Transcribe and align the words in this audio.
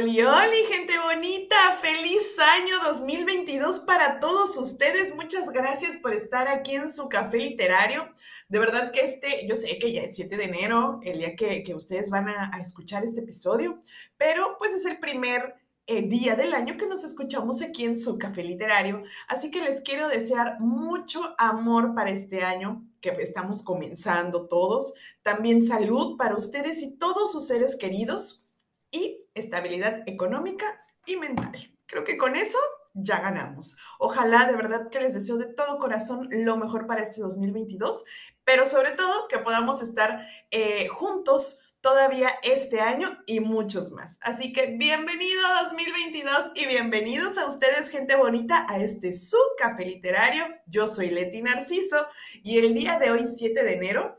Oli, 0.00 0.22
oli, 0.22 0.64
gente 0.70 0.94
bonita, 0.98 1.56
feliz 1.82 2.34
año 2.38 2.78
2022 2.86 3.80
para 3.80 4.18
todos 4.18 4.56
ustedes. 4.56 5.14
Muchas 5.14 5.50
gracias 5.50 5.96
por 5.96 6.14
estar 6.14 6.48
aquí 6.48 6.74
en 6.74 6.88
su 6.88 7.06
café 7.10 7.36
literario. 7.36 8.08
De 8.48 8.58
verdad 8.58 8.92
que 8.92 9.00
este, 9.00 9.46
yo 9.46 9.54
sé 9.54 9.78
que 9.78 9.92
ya 9.92 10.00
es 10.00 10.16
7 10.16 10.38
de 10.38 10.44
enero, 10.44 11.00
el 11.02 11.18
día 11.18 11.36
que, 11.36 11.74
ustedes 11.74 12.08
van 12.08 12.30
a, 12.30 12.58
escuchar 12.58 13.04
este 13.04 13.20
episodio, 13.20 13.78
pero 14.16 14.56
pues 14.58 14.72
es 14.72 14.86
el 14.86 14.98
primer 15.00 15.56
eh, 15.86 16.00
día 16.00 16.34
del 16.34 16.54
año 16.54 16.78
que 16.78 16.86
nos 16.86 17.04
escuchamos 17.04 17.60
aquí 17.60 17.84
en 17.84 17.94
su 17.94 18.16
café 18.16 18.42
literario. 18.42 19.02
Así 19.28 19.50
que 19.50 19.60
les 19.60 19.82
quiero 19.82 20.08
desear 20.08 20.60
mucho 20.60 21.34
amor 21.36 21.94
para 21.94 22.08
este 22.08 22.42
año 22.42 22.86
que 23.02 23.10
estamos 23.18 23.62
comenzando 23.62 24.46
todos. 24.46 24.94
También 25.22 25.60
salud 25.60 26.16
para 26.16 26.36
ustedes 26.36 26.82
y 26.82 26.96
todos 26.96 27.32
sus 27.32 27.46
seres 27.46 27.76
queridos 27.76 28.46
y 28.90 29.19
estabilidad 29.34 30.02
económica 30.06 30.66
y 31.06 31.16
mental. 31.16 31.72
Creo 31.86 32.04
que 32.04 32.16
con 32.16 32.36
eso 32.36 32.58
ya 32.94 33.20
ganamos. 33.20 33.76
Ojalá 33.98 34.46
de 34.46 34.56
verdad 34.56 34.90
que 34.90 35.00
les 35.00 35.14
deseo 35.14 35.36
de 35.36 35.52
todo 35.52 35.78
corazón 35.78 36.28
lo 36.30 36.56
mejor 36.56 36.86
para 36.86 37.02
este 37.02 37.20
2022, 37.20 38.04
pero 38.44 38.66
sobre 38.66 38.90
todo 38.92 39.28
que 39.28 39.38
podamos 39.38 39.82
estar 39.82 40.24
eh, 40.50 40.88
juntos 40.88 41.60
todavía 41.80 42.30
este 42.42 42.80
año 42.80 43.08
y 43.26 43.40
muchos 43.40 43.90
más. 43.90 44.18
Así 44.20 44.52
que 44.52 44.76
bienvenido 44.76 45.40
2022 45.64 46.52
y 46.54 46.66
bienvenidos 46.66 47.38
a 47.38 47.46
ustedes, 47.46 47.88
gente 47.88 48.16
bonita, 48.16 48.66
a 48.68 48.78
este 48.78 49.12
su 49.12 49.38
café 49.56 49.86
literario. 49.86 50.44
Yo 50.66 50.86
soy 50.86 51.10
Leti 51.10 51.42
Narciso 51.42 52.06
y 52.42 52.58
el 52.58 52.74
día 52.74 52.98
de 52.98 53.10
hoy, 53.10 53.24
7 53.24 53.62
de 53.62 53.72
enero, 53.74 54.16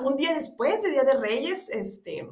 un 0.00 0.16
día 0.16 0.32
después 0.32 0.82
de 0.82 0.90
Día 0.90 1.04
de 1.04 1.14
Reyes, 1.14 1.68
este 1.70 2.28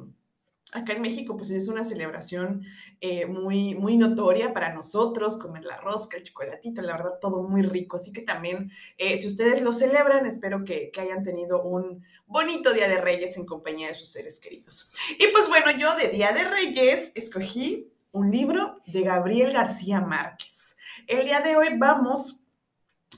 Acá 0.73 0.93
en 0.93 1.01
México, 1.01 1.35
pues 1.35 1.51
es 1.51 1.67
una 1.67 1.83
celebración 1.83 2.63
eh, 3.01 3.25
muy, 3.25 3.75
muy 3.75 3.97
notoria 3.97 4.53
para 4.53 4.73
nosotros, 4.73 5.37
comer 5.37 5.65
la 5.65 5.75
rosca, 5.75 6.15
el 6.15 6.23
chocolatito, 6.23 6.81
la 6.81 6.93
verdad, 6.93 7.19
todo 7.19 7.43
muy 7.43 7.61
rico. 7.61 7.97
Así 7.97 8.13
que 8.13 8.21
también, 8.21 8.71
eh, 8.97 9.17
si 9.17 9.27
ustedes 9.27 9.61
lo 9.61 9.73
celebran, 9.73 10.25
espero 10.25 10.63
que, 10.63 10.89
que, 10.91 11.01
hayan 11.01 11.23
tenido 11.23 11.61
un 11.61 12.05
bonito 12.25 12.71
Día 12.71 12.87
de 12.87 13.01
Reyes 13.01 13.35
en 13.35 13.45
compañía 13.45 13.89
de 13.89 13.95
sus 13.95 14.09
seres 14.09 14.39
queridos. 14.39 14.89
Y 15.19 15.27
pues 15.33 15.49
bueno, 15.49 15.71
yo 15.77 15.93
de 15.97 16.07
Día 16.07 16.31
de 16.31 16.45
Reyes 16.45 17.11
escogí 17.15 17.91
un 18.11 18.31
libro 18.31 18.81
de 18.85 19.01
Gabriel 19.01 19.51
García 19.51 19.99
Márquez. 19.99 20.77
El 21.07 21.25
día 21.25 21.41
de 21.41 21.57
hoy 21.57 21.77
vamos 21.77 22.39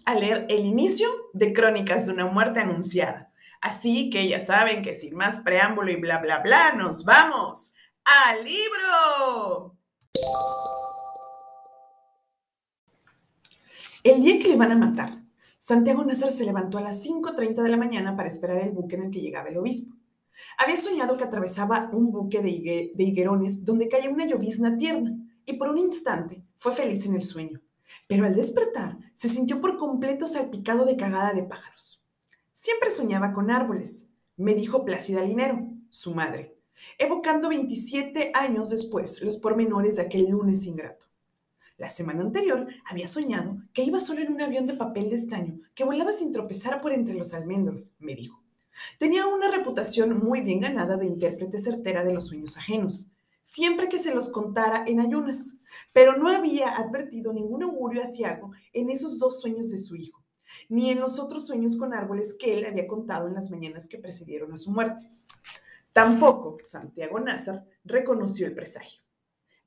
a 0.05 0.15
leer 0.15 0.45
el 0.49 0.65
inicio 0.65 1.07
de 1.33 1.53
Crónicas 1.53 2.07
de 2.07 2.13
una 2.13 2.25
muerte 2.25 2.59
anunciada 2.59 3.32
Así 3.63 4.09
que 4.09 4.27
ya 4.27 4.41
saben 4.41 4.83
que 4.83 4.93
sin 4.93 5.15
más 5.15 5.39
preámbulo 5.39 5.89
y 5.89 5.95
bla, 5.95 6.19
bla, 6.19 6.39
bla, 6.39 6.73
nos 6.73 7.05
vamos 7.05 7.71
al 8.03 8.43
libro. 8.43 9.77
El 14.03 14.21
día 14.21 14.37
que 14.37 14.49
le 14.49 14.57
van 14.57 14.73
a 14.73 14.75
matar, 14.75 15.23
Santiago 15.57 16.03
Nazar 16.03 16.31
se 16.31 16.43
levantó 16.43 16.77
a 16.77 16.81
las 16.81 17.05
5.30 17.05 17.63
de 17.63 17.69
la 17.69 17.77
mañana 17.77 18.17
para 18.17 18.27
esperar 18.27 18.57
el 18.57 18.71
buque 18.71 18.97
en 18.97 19.03
el 19.03 19.11
que 19.11 19.21
llegaba 19.21 19.47
el 19.47 19.57
obispo. 19.57 19.95
Había 20.57 20.75
soñado 20.75 21.15
que 21.15 21.23
atravesaba 21.23 21.89
un 21.93 22.11
buque 22.11 22.41
de, 22.41 22.91
de 22.93 23.03
higuerones 23.03 23.63
donde 23.63 23.87
caía 23.87 24.09
una 24.09 24.25
llovizna 24.25 24.75
tierna 24.75 25.15
y 25.45 25.53
por 25.53 25.69
un 25.69 25.77
instante 25.77 26.43
fue 26.57 26.73
feliz 26.73 27.05
en 27.05 27.15
el 27.15 27.23
sueño. 27.23 27.61
Pero 28.09 28.25
al 28.25 28.35
despertar 28.35 28.97
se 29.13 29.29
sintió 29.29 29.61
por 29.61 29.77
completo 29.77 30.27
salpicado 30.27 30.83
de 30.83 30.97
cagada 30.97 31.31
de 31.31 31.43
pájaros. 31.43 32.02
Siempre 32.55 32.91
soñaba 32.91 33.33
con 33.33 33.49
árboles, 33.49 34.11
me 34.37 34.53
dijo 34.53 34.85
Plácida 34.85 35.23
Linero, 35.23 35.67
su 35.89 36.13
madre, 36.13 36.55
evocando 36.99 37.49
27 37.49 38.29
años 38.35 38.69
después 38.69 39.23
los 39.23 39.37
pormenores 39.37 39.95
de 39.95 40.03
aquel 40.03 40.29
lunes 40.29 40.67
ingrato. 40.67 41.07
La 41.77 41.89
semana 41.89 42.21
anterior 42.21 42.67
había 42.85 43.07
soñado 43.07 43.57
que 43.73 43.81
iba 43.81 43.99
solo 43.99 44.21
en 44.21 44.31
un 44.31 44.39
avión 44.39 44.67
de 44.67 44.75
papel 44.75 45.09
de 45.09 45.15
estaño 45.15 45.61
que 45.73 45.83
volaba 45.83 46.11
sin 46.11 46.31
tropezar 46.31 46.79
por 46.79 46.93
entre 46.93 47.15
los 47.15 47.33
almendros, 47.33 47.95
me 47.97 48.13
dijo. 48.13 48.39
Tenía 48.99 49.25
una 49.25 49.49
reputación 49.49 50.23
muy 50.23 50.41
bien 50.41 50.59
ganada 50.59 50.95
de 50.95 51.07
intérprete 51.07 51.57
certera 51.57 52.03
de 52.03 52.13
los 52.13 52.27
sueños 52.27 52.55
ajenos, 52.55 53.07
siempre 53.41 53.89
que 53.89 53.97
se 53.97 54.13
los 54.13 54.29
contara 54.29 54.83
en 54.85 54.99
ayunas, 54.99 55.57
pero 55.91 56.17
no 56.17 56.29
había 56.29 56.75
advertido 56.75 57.33
ningún 57.33 57.63
augurio 57.63 58.03
asiago 58.03 58.51
en 58.73 58.91
esos 58.91 59.17
dos 59.17 59.41
sueños 59.41 59.71
de 59.71 59.79
su 59.79 59.95
hijo 59.95 60.22
ni 60.69 60.89
en 60.89 60.99
los 60.99 61.19
otros 61.19 61.45
sueños 61.47 61.77
con 61.77 61.93
árboles 61.93 62.33
que 62.33 62.57
él 62.57 62.65
había 62.65 62.87
contado 62.87 63.27
en 63.27 63.35
las 63.35 63.49
mañanas 63.49 63.87
que 63.87 63.97
precedieron 63.97 64.53
a 64.53 64.57
su 64.57 64.71
muerte. 64.71 65.09
Tampoco 65.91 66.57
Santiago 66.63 67.19
Nazar 67.19 67.65
reconoció 67.83 68.47
el 68.47 68.55
presagio. 68.55 69.01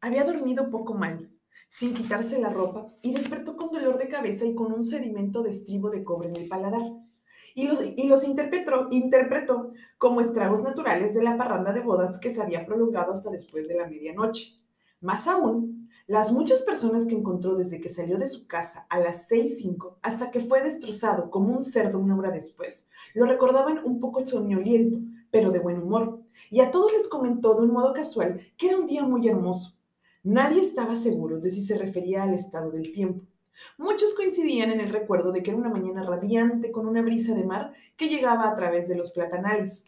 Había 0.01 0.25
dormido 0.25 0.71
poco 0.71 0.95
mal, 0.95 1.31
sin 1.69 1.95
quitarse 1.95 2.41
la 2.41 2.49
ropa, 2.49 2.89
y 3.03 3.15
despertó 3.15 3.57
con 3.57 3.71
dolor 3.71 3.99
de 3.99 4.09
cabeza 4.09 4.45
y 4.45 4.55
con 4.55 4.73
un 4.73 4.85
sedimento 4.85 5.43
de 5.43 5.51
estribo 5.51 5.91
de 5.91 6.05
cobre 6.05 6.29
en 6.29 6.37
el 6.37 6.49
paladar. 6.49 6.83
Y 7.55 7.69
los, 7.69 7.81
y 7.83 8.09
los 8.09 8.25
interpretó, 8.25 8.89
interpretó 8.91 9.73
como 9.99 10.21
estragos 10.21 10.63
naturales 10.63 11.15
de 11.15 11.23
la 11.23 11.37
parranda 11.37 11.73
de 11.73 11.81
bodas 11.81 12.19
que 12.19 12.31
se 12.31 12.43
había 12.43 12.65
prolongado 12.67 13.13
hasta 13.13 13.31
después 13.31 13.69
de 13.69 13.77
la 13.77 13.87
medianoche. 13.87 14.59
Más 15.01 15.27
aún, 15.27 15.76
las 16.07 16.33
muchas 16.33 16.63
personas 16.63 17.07
que 17.07 17.15
encontró 17.15 17.57
desde 17.57 17.81
que 17.81 17.89
salió 17.89 18.17
de 18.19 18.27
su 18.27 18.47
casa 18.47 18.87
a 18.89 18.99
las 19.01 19.29
6.05 19.31 19.97
hasta 20.03 20.31
que 20.31 20.41
fue 20.41 20.63
destrozado 20.63 21.31
como 21.31 21.53
un 21.53 21.65
cerdo 21.65 21.99
una 21.99 22.17
hora 22.17 22.31
después, 22.31 22.89
lo 23.15 23.27
recordaban 23.27 23.81
un 23.85 23.99
poco 23.99 24.25
soñoliento, 24.25 24.99
pero 25.31 25.51
de 25.51 25.59
buen 25.59 25.83
humor, 25.83 26.21
y 26.51 26.61
a 26.61 26.71
todos 26.71 26.93
les 26.93 27.09
comentó 27.09 27.55
de 27.55 27.63
un 27.63 27.73
modo 27.73 27.93
casual 27.93 28.41
que 28.57 28.69
era 28.69 28.79
un 28.79 28.87
día 28.87 29.03
muy 29.03 29.27
hermoso. 29.29 29.79
Nadie 30.23 30.61
estaba 30.61 30.97
seguro 30.97 31.39
de 31.41 31.51
si 31.51 31.63
se 31.63 31.79
refería 31.79 32.23
al 32.23 32.35
estado 32.35 32.71
del 32.71 32.93
tiempo. 32.93 33.25
Muchos 33.79 34.15
coincidían 34.15 34.71
en 34.71 34.81
el 34.81 34.91
recuerdo 34.91 35.33
de 35.33 35.43
que 35.43 35.51
era 35.51 35.59
una 35.59 35.71
mañana 35.71 36.03
radiante 36.03 36.71
con 36.71 36.87
una 36.87 37.03
brisa 37.03 37.35
de 37.35 37.45
mar 37.45 37.73
que 37.97 38.09
llegaba 38.09 38.49
a 38.49 38.55
través 38.55 38.89
de 38.89 38.97
los 38.97 39.13
platanales, 39.13 39.85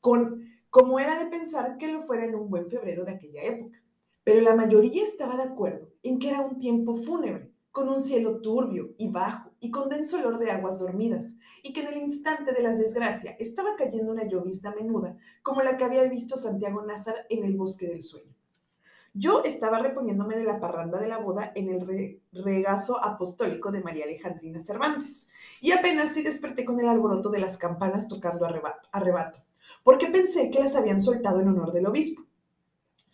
con, 0.00 0.44
como 0.70 0.98
era 0.98 1.18
de 1.18 1.30
pensar 1.30 1.76
que 1.76 1.88
lo 1.88 2.00
fuera 2.00 2.24
en 2.24 2.34
un 2.34 2.50
buen 2.50 2.66
febrero 2.66 3.04
de 3.04 3.12
aquella 3.12 3.42
época 3.42 3.83
pero 4.24 4.40
la 4.40 4.56
mayoría 4.56 5.02
estaba 5.02 5.36
de 5.36 5.44
acuerdo 5.44 5.88
en 6.02 6.18
que 6.18 6.30
era 6.30 6.40
un 6.40 6.58
tiempo 6.58 6.96
fúnebre, 6.96 7.52
con 7.70 7.88
un 7.88 8.00
cielo 8.00 8.40
turbio 8.40 8.94
y 8.98 9.10
bajo 9.10 9.50
y 9.58 9.70
con 9.70 9.88
denso 9.88 10.16
olor 10.18 10.38
de 10.38 10.50
aguas 10.50 10.78
dormidas, 10.78 11.34
y 11.62 11.72
que 11.72 11.80
en 11.80 11.88
el 11.88 11.96
instante 11.96 12.52
de 12.52 12.62
las 12.62 12.78
desgracias 12.78 13.34
estaba 13.38 13.74
cayendo 13.76 14.12
una 14.12 14.24
llovizna 14.24 14.72
menuda, 14.74 15.16
como 15.42 15.60
la 15.60 15.76
que 15.76 15.84
había 15.84 16.04
visto 16.04 16.36
Santiago 16.36 16.82
Nazar 16.82 17.26
en 17.28 17.44
el 17.44 17.56
bosque 17.56 17.88
del 17.88 18.02
sueño. 18.02 18.32
Yo 19.12 19.42
estaba 19.44 19.78
reponiéndome 19.80 20.36
de 20.36 20.44
la 20.44 20.60
parranda 20.60 21.00
de 21.00 21.08
la 21.08 21.18
boda 21.18 21.52
en 21.54 21.68
el 21.68 22.20
regazo 22.32 23.02
apostólico 23.02 23.72
de 23.72 23.80
María 23.80 24.04
Alejandrina 24.04 24.62
Cervantes, 24.62 25.30
y 25.60 25.72
apenas 25.72 26.12
sí 26.12 26.22
desperté 26.22 26.64
con 26.64 26.78
el 26.78 26.88
alboroto 26.88 27.28
de 27.28 27.40
las 27.40 27.58
campanas 27.58 28.06
tocando 28.06 28.46
arrebato, 28.46 28.88
arrebato 28.92 29.40
porque 29.82 30.08
pensé 30.08 30.50
que 30.50 30.60
las 30.60 30.76
habían 30.76 31.00
soltado 31.00 31.40
en 31.40 31.48
honor 31.48 31.72
del 31.72 31.86
obispo. 31.86 32.23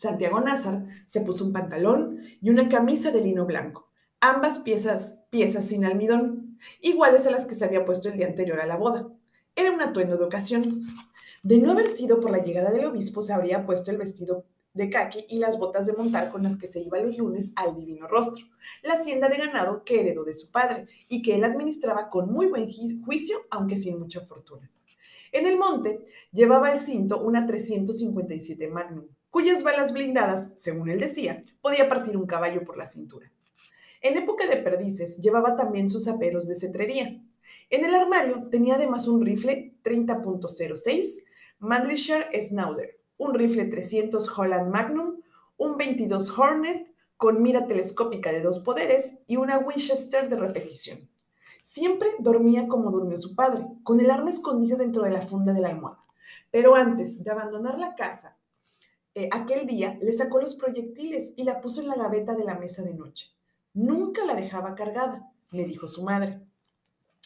Santiago 0.00 0.41
Nazar 0.41 0.87
se 1.05 1.21
puso 1.21 1.44
un 1.44 1.53
pantalón 1.53 2.21
y 2.41 2.49
una 2.49 2.71
camisa 2.71 3.11
de 3.11 3.21
lino 3.21 3.44
blanco, 3.44 3.91
ambas 4.19 4.61
piezas, 4.61 5.19
piezas 5.28 5.66
sin 5.66 5.84
almidón, 5.84 6.56
iguales 6.81 7.27
a 7.27 7.31
las 7.31 7.44
que 7.44 7.55
se 7.55 7.66
había 7.66 7.84
puesto 7.84 8.09
el 8.09 8.16
día 8.16 8.27
anterior 8.27 8.60
a 8.60 8.66
la 8.66 8.78
boda. 8.78 9.12
Era 9.55 9.71
un 9.71 9.83
atuendo 9.83 10.16
de 10.16 10.25
ocasión. 10.25 10.87
De 11.43 11.59
no 11.59 11.72
haber 11.72 11.87
sido 11.87 12.19
por 12.19 12.31
la 12.31 12.43
llegada 12.43 12.71
del 12.71 12.87
obispo, 12.87 13.21
se 13.21 13.34
habría 13.34 13.66
puesto 13.66 13.91
el 13.91 13.99
vestido 13.99 14.47
de 14.72 14.89
caqui 14.89 15.27
y 15.28 15.39
las 15.39 15.59
botas 15.59 15.84
de 15.84 15.93
montar 15.93 16.31
con 16.31 16.44
las 16.44 16.56
que 16.56 16.66
se 16.66 16.81
iba 16.81 16.99
los 16.99 17.19
lunes 17.19 17.53
al 17.56 17.75
divino 17.75 18.09
rostro, 18.09 18.47
la 18.83 18.94
hacienda 18.94 19.28
de 19.28 19.37
ganado 19.37 19.84
que 19.84 20.00
heredó 20.00 20.25
de 20.25 20.33
su 20.33 20.50
padre 20.50 20.87
y 21.10 21.21
que 21.21 21.34
él 21.34 21.44
administraba 21.44 22.09
con 22.09 22.33
muy 22.33 22.47
buen 22.47 22.71
juicio, 23.05 23.37
aunque 23.50 23.77
sin 23.77 23.99
mucha 23.99 24.22
fortuna. 24.22 24.71
En 25.31 25.44
el 25.47 25.59
monte 25.59 26.01
llevaba 26.33 26.72
el 26.72 26.78
cinto 26.78 27.21
una 27.21 27.45
357 27.45 28.66
Magnum, 28.69 29.04
cuyas 29.30 29.62
balas 29.62 29.92
blindadas, 29.92 30.53
según 30.56 30.91
él 30.91 31.00
decía, 31.00 31.42
podía 31.60 31.88
partir 31.88 32.16
un 32.16 32.27
caballo 32.27 32.65
por 32.65 32.77
la 32.77 32.86
cintura. 32.86 33.30
En 34.03 34.16
época 34.16 34.47
de 34.47 34.56
perdices 34.56 35.18
llevaba 35.18 35.56
también 35.56 35.91
sus 35.91 36.09
aperos 36.09 36.48
de 36.48 36.54
cetrería. 36.54 37.22
En 37.68 37.84
el 37.84 37.94
armario 37.94 38.48
tenía 38.50 38.77
además 38.77 39.09
un 39.09 39.24
rifle 39.24 39.74
30.06 39.84 41.24
Mannlicher 41.59 42.28
Snauder, 42.41 42.98
un 43.18 43.34
rifle 43.34 43.66
300 43.66 44.38
Holland 44.38 44.72
Magnum, 44.72 45.21
un 45.59 45.77
22 45.77 46.38
Hornet 46.38 46.91
con 47.18 47.42
mira 47.42 47.66
telescópica 47.66 48.32
de 48.32 48.41
dos 48.41 48.60
poderes 48.60 49.18
y 49.27 49.36
una 49.36 49.59
Winchester 49.59 50.30
de 50.30 50.36
repetición. 50.36 51.10
Siempre 51.60 52.09
dormía 52.18 52.66
como 52.66 52.91
durmió 52.91 53.18
su 53.18 53.34
padre, 53.34 53.66
con 53.82 54.00
el 54.00 54.10
arma 54.10 54.30
escondida 54.30 54.77
dentro 54.77 55.03
de 55.03 55.10
la 55.10 55.21
funda 55.21 55.53
de 55.53 55.60
la 55.60 55.68
almohada. 55.68 56.00
Pero 56.50 56.74
antes 56.74 57.22
de 57.22 57.30
abandonar 57.30 57.78
la 57.78 57.94
casa 57.94 58.40
eh, 59.15 59.28
aquel 59.33 59.66
día 59.66 59.98
le 60.01 60.12
sacó 60.12 60.41
los 60.41 60.54
proyectiles 60.54 61.34
y 61.36 61.45
la 61.45 61.60
puso 61.60 61.80
en 61.80 61.89
la 61.89 61.97
gaveta 61.97 62.34
de 62.34 62.45
la 62.45 62.59
mesa 62.59 62.83
de 62.83 62.95
noche. 62.95 63.30
Nunca 63.74 64.24
la 64.24 64.34
dejaba 64.34 64.74
cargada, 64.74 65.33
le 65.51 65.65
dijo 65.65 65.89
su 65.89 66.03
madre. 66.03 66.41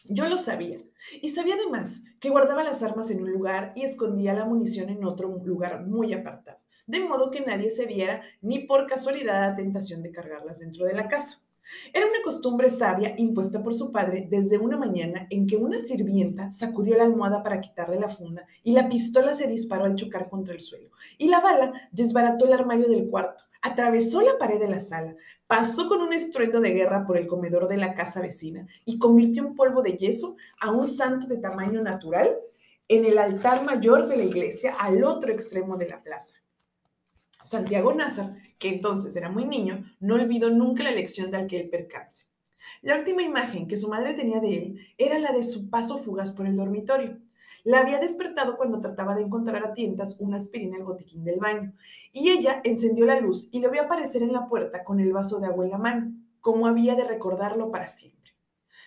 Yo 0.09 0.29
lo 0.29 0.37
sabía, 0.37 0.79
y 1.23 1.31
sabía 1.31 1.55
además 1.55 2.03
que 2.21 2.29
guardaba 2.29 2.63
las 2.63 2.83
armas 2.83 3.11
en 3.11 3.23
un 3.23 3.31
lugar 3.31 3.73
y 3.75 3.85
escondía 3.85 4.35
la 4.35 4.45
munición 4.45 4.91
en 4.91 5.05
otro 5.05 5.29
lugar 5.43 5.87
muy 5.87 6.13
apartado, 6.13 6.59
de 6.87 7.01
modo 7.01 7.31
que 7.31 7.41
nadie 7.41 7.71
se 7.71 7.87
diera 7.87 8.23
ni 8.43 8.61
por 8.61 8.87
casualidad 8.87 9.43
a 9.43 9.49
la 9.51 9.55
tentación 9.55 10.03
de 10.03 10.13
cargarlas 10.13 10.59
dentro 10.59 10.85
de 10.85 10.95
la 10.95 11.09
casa. 11.09 11.44
Era 11.93 12.07
una 12.07 12.23
costumbre 12.23 12.69
sabia 12.69 13.15
impuesta 13.17 13.63
por 13.63 13.75
su 13.75 13.91
padre 13.91 14.27
desde 14.31 14.59
una 14.59 14.77
mañana 14.77 15.27
en 15.31 15.47
que 15.47 15.57
una 15.57 15.79
sirvienta 15.79 16.53
sacudió 16.53 16.97
la 16.97 17.05
almohada 17.05 17.43
para 17.43 17.61
quitarle 17.61 17.99
la 17.99 18.09
funda 18.09 18.47
y 18.63 18.73
la 18.73 18.89
pistola 18.89 19.35
se 19.35 19.49
disparó 19.49 19.85
al 19.85 19.97
chocar 19.97 20.29
contra 20.29 20.55
el 20.55 20.61
suelo. 20.61 20.91
Y 21.19 21.29
la 21.29 21.41
bala 21.41 21.73
desbarató 21.93 22.47
el 22.47 22.53
armario 22.53 22.89
del 22.89 23.09
cuarto, 23.09 23.45
atravesó 23.63 24.21
la 24.21 24.39
pared 24.39 24.61
de 24.61 24.69
la 24.69 24.81
sala, 24.81 25.17
pasó 25.47 25.89
con 25.89 26.03
un 26.03 26.13
estruendo 26.13 26.61
de 26.61 26.73
guerra 26.73 27.07
por 27.07 27.17
el 27.17 27.27
comedor 27.27 27.69
de 27.69 27.79
la 27.79 27.95
casa 27.95 28.21
vecina 28.21 28.67
y 28.85 28.99
convirtió 28.99 29.47
en 29.47 29.55
polvo 29.55 29.83
de 29.83 29.97
yeso 29.97 30.37
a 30.61 30.71
un 30.71 30.87
santo 30.87 31.27
de 31.27 31.39
tamaño 31.39 31.81
natural 31.81 32.37
en 32.89 33.07
el 33.07 33.19
altar 33.19 33.65
mayor 33.65 34.07
de 34.07 34.19
la 34.19 34.25
iglesia 34.25 34.75
al 34.79 35.03
otro 35.05 35.33
extremo 35.33 35.77
de 35.77 35.89
la 35.89 36.03
plaza. 36.03 36.44
Santiago 37.45 37.93
Nazar, 37.93 38.37
que 38.59 38.71
entonces 38.71 39.15
era 39.17 39.31
muy 39.31 39.45
niño, 39.45 39.85
no 40.01 40.15
olvidó 40.15 40.49
nunca 40.49 40.83
la 40.83 40.93
lección 40.93 41.31
de 41.31 41.37
aquel 41.37 41.69
percance. 41.69 42.25
La 42.81 42.97
última 42.97 43.23
imagen 43.23 43.69
que 43.69 43.77
su 43.77 43.89
madre 43.89 44.15
tenía 44.15 44.41
de 44.41 44.57
él 44.57 44.81
era 44.97 45.19
la 45.19 45.31
de 45.31 45.43
su 45.43 45.69
paso 45.69 45.99
fugaz 45.99 46.33
por 46.33 46.47
el 46.47 46.57
dormitorio. 46.57 47.19
La 47.63 47.81
había 47.81 48.01
despertado 48.01 48.57
cuando 48.57 48.81
trataba 48.81 49.15
de 49.15 49.23
encontrar 49.23 49.63
a 49.63 49.75
tientas 49.75 50.17
una 50.21 50.39
aspirina 50.39 50.79
el 50.79 50.85
botiquín 50.85 51.23
del 51.23 51.39
baño, 51.39 51.75
y 52.13 52.31
ella 52.31 52.63
encendió 52.65 53.05
la 53.05 53.21
luz 53.21 53.51
y 53.53 53.61
lo 53.61 53.71
vio 53.71 53.83
aparecer 53.83 54.23
en 54.23 54.33
la 54.33 54.47
puerta 54.47 54.83
con 54.83 54.99
el 54.99 55.13
vaso 55.13 55.39
de 55.39 55.47
agua 55.47 55.67
en 55.67 55.71
la 55.71 55.79
mano, 55.79 56.13
como 56.41 56.67
había 56.67 56.95
de 56.95 57.05
recordarlo 57.05 57.71
para 57.71 57.89
siempre. 57.89 58.35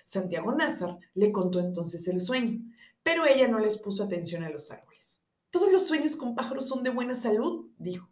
Santiago 0.03 0.51
Nazar 0.51 0.97
le 1.13 1.31
contó 1.31 1.59
entonces 1.59 2.07
el 2.07 2.21
sueño, 2.21 2.59
pero 3.03 3.27
ella 3.27 3.47
no 3.47 3.59
les 3.59 3.77
puso 3.77 4.03
atención 4.03 4.43
a 4.43 4.49
los 4.49 4.71
árboles. 4.71 5.23
Todos 5.51 5.71
los 5.71 5.85
sueños 5.85 6.15
con 6.15 6.33
pájaros 6.33 6.67
son 6.67 6.81
de 6.81 6.89
buena 6.89 7.15
salud, 7.15 7.67
dijo. 7.77 8.09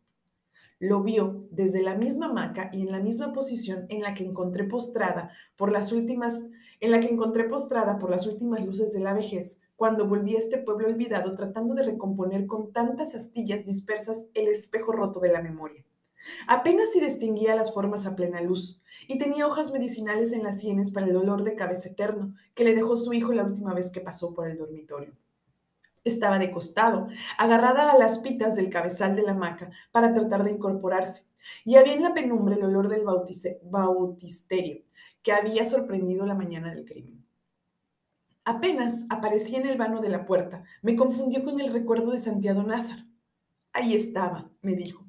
Lo 0.87 1.01
vio 1.01 1.47
desde 1.49 1.81
la 1.81 1.95
misma 1.95 2.27
hamaca 2.27 2.69
y 2.71 2.83
en 2.83 2.91
la 2.91 2.99
misma 2.99 3.33
posición 3.33 3.87
en 3.89 4.03
la 4.03 4.13
que 4.13 4.23
encontré 4.23 4.65
postrada 4.65 5.31
por 5.55 5.71
las 5.71 5.91
últimas, 5.91 6.43
en 6.79 6.91
la 6.91 6.99
que 6.99 7.07
encontré 7.07 7.45
postrada 7.45 7.97
por 7.97 8.11
las 8.11 8.27
últimas 8.27 8.63
luces 8.63 8.93
de 8.93 8.99
la 8.99 9.15
vejez, 9.15 9.61
cuando 9.75 10.07
volví 10.07 10.35
a 10.35 10.37
este 10.37 10.59
pueblo 10.59 10.87
olvidado 10.87 11.33
tratando 11.33 11.73
de 11.73 11.81
recomponer 11.81 12.45
con 12.45 12.71
tantas 12.71 13.15
astillas 13.15 13.65
dispersas 13.65 14.27
el 14.35 14.47
espejo 14.47 14.91
roto 14.91 15.19
de 15.19 15.31
la 15.31 15.41
memoria. 15.41 15.83
Apenas 16.47 16.91
si 16.93 16.99
distinguía 16.99 17.55
las 17.55 17.73
formas 17.73 18.05
a 18.05 18.15
plena 18.15 18.41
luz, 18.41 18.83
y 19.07 19.17
tenía 19.17 19.47
hojas 19.47 19.71
medicinales 19.71 20.33
en 20.33 20.43
las 20.43 20.59
sienes 20.59 20.91
para 20.91 21.07
el 21.07 21.13
dolor 21.13 21.43
de 21.43 21.55
cabeza 21.55 21.89
eterno 21.89 22.35
que 22.53 22.63
le 22.63 22.75
dejó 22.75 22.95
su 22.95 23.11
hijo 23.13 23.33
la 23.33 23.43
última 23.43 23.73
vez 23.73 23.89
que 23.89 24.01
pasó 24.01 24.35
por 24.35 24.47
el 24.47 24.59
dormitorio. 24.59 25.13
Estaba 26.05 26.39
de 26.39 26.51
costado, 26.51 27.07
agarrada 27.37 27.91
a 27.91 27.97
las 27.97 28.19
pitas 28.19 28.55
del 28.55 28.69
cabezal 28.69 29.15
de 29.15 29.23
la 29.23 29.31
hamaca 29.31 29.71
para 29.91 30.13
tratar 30.13 30.43
de 30.43 30.51
incorporarse, 30.51 31.23
y 31.65 31.75
había 31.75 31.95
en 31.95 32.03
la 32.03 32.13
penumbra 32.13 32.55
el 32.55 32.63
olor 32.63 32.87
del 32.87 33.03
bautisterio 33.03 34.83
que 35.23 35.31
había 35.33 35.65
sorprendido 35.65 36.25
la 36.25 36.35
mañana 36.35 36.73
del 36.73 36.85
crimen. 36.85 37.25
Apenas 38.43 39.07
aparecía 39.09 39.57
en 39.57 39.65
el 39.65 39.77
vano 39.77 39.99
de 39.99 40.09
la 40.09 40.25
puerta, 40.25 40.63
me 40.83 40.95
confundió 40.95 41.43
con 41.43 41.59
el 41.59 41.73
recuerdo 41.73 42.11
de 42.11 42.19
Santiago 42.19 42.61
Názar. 42.61 42.99
Ahí 43.73 43.95
estaba, 43.95 44.51
me 44.61 44.75
dijo. 44.75 45.03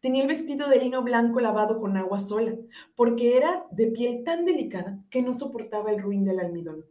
Tenía 0.00 0.22
el 0.22 0.28
vestido 0.28 0.68
de 0.68 0.78
lino 0.78 1.02
blanco 1.02 1.40
lavado 1.40 1.80
con 1.80 1.96
agua 1.96 2.20
sola, 2.20 2.54
porque 2.94 3.36
era 3.36 3.66
de 3.72 3.88
piel 3.88 4.22
tan 4.22 4.44
delicada 4.44 5.00
que 5.10 5.22
no 5.22 5.32
soportaba 5.32 5.90
el 5.90 6.00
ruin 6.00 6.24
del 6.24 6.38
almidón. 6.38 6.84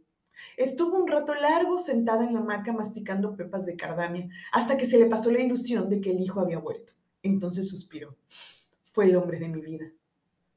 Estuvo 0.56 0.96
un 0.96 1.08
rato 1.08 1.34
largo 1.34 1.78
sentada 1.78 2.24
en 2.24 2.34
la 2.34 2.40
hamaca 2.40 2.72
masticando 2.72 3.36
pepas 3.36 3.66
de 3.66 3.76
cardamia, 3.76 4.28
hasta 4.52 4.76
que 4.76 4.86
se 4.86 4.98
le 4.98 5.06
pasó 5.06 5.30
la 5.30 5.40
ilusión 5.40 5.88
de 5.88 6.00
que 6.00 6.10
el 6.10 6.20
hijo 6.20 6.40
había 6.40 6.58
vuelto. 6.58 6.92
Entonces 7.22 7.68
suspiró. 7.68 8.16
Fue 8.84 9.06
el 9.06 9.16
hombre 9.16 9.38
de 9.38 9.48
mi 9.48 9.60
vida. 9.60 9.86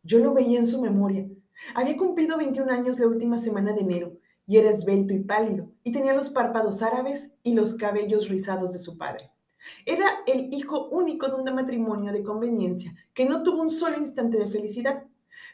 Yo 0.03 0.19
lo 0.19 0.33
veía 0.33 0.59
en 0.59 0.67
su 0.67 0.81
memoria. 0.81 1.27
Había 1.75 1.97
cumplido 1.97 2.37
21 2.37 2.71
años 2.71 2.99
la 2.99 3.07
última 3.07 3.37
semana 3.37 3.73
de 3.73 3.81
enero, 3.81 4.17
y 4.45 4.57
era 4.57 4.69
esbelto 4.69 5.13
y 5.13 5.19
pálido, 5.19 5.71
y 5.83 5.91
tenía 5.91 6.13
los 6.13 6.29
párpados 6.29 6.81
árabes 6.81 7.33
y 7.43 7.53
los 7.53 7.75
cabellos 7.75 8.29
rizados 8.29 8.73
de 8.73 8.79
su 8.79 8.97
padre. 8.97 9.31
Era 9.85 10.07
el 10.25 10.53
hijo 10.53 10.87
único 10.89 11.27
de 11.27 11.35
un 11.35 11.53
matrimonio 11.53 12.13
de 12.13 12.23
conveniencia 12.23 12.95
que 13.13 13.25
no 13.25 13.43
tuvo 13.43 13.61
un 13.61 13.69
solo 13.69 13.97
instante 13.97 14.37
de 14.37 14.47
felicidad, 14.47 15.03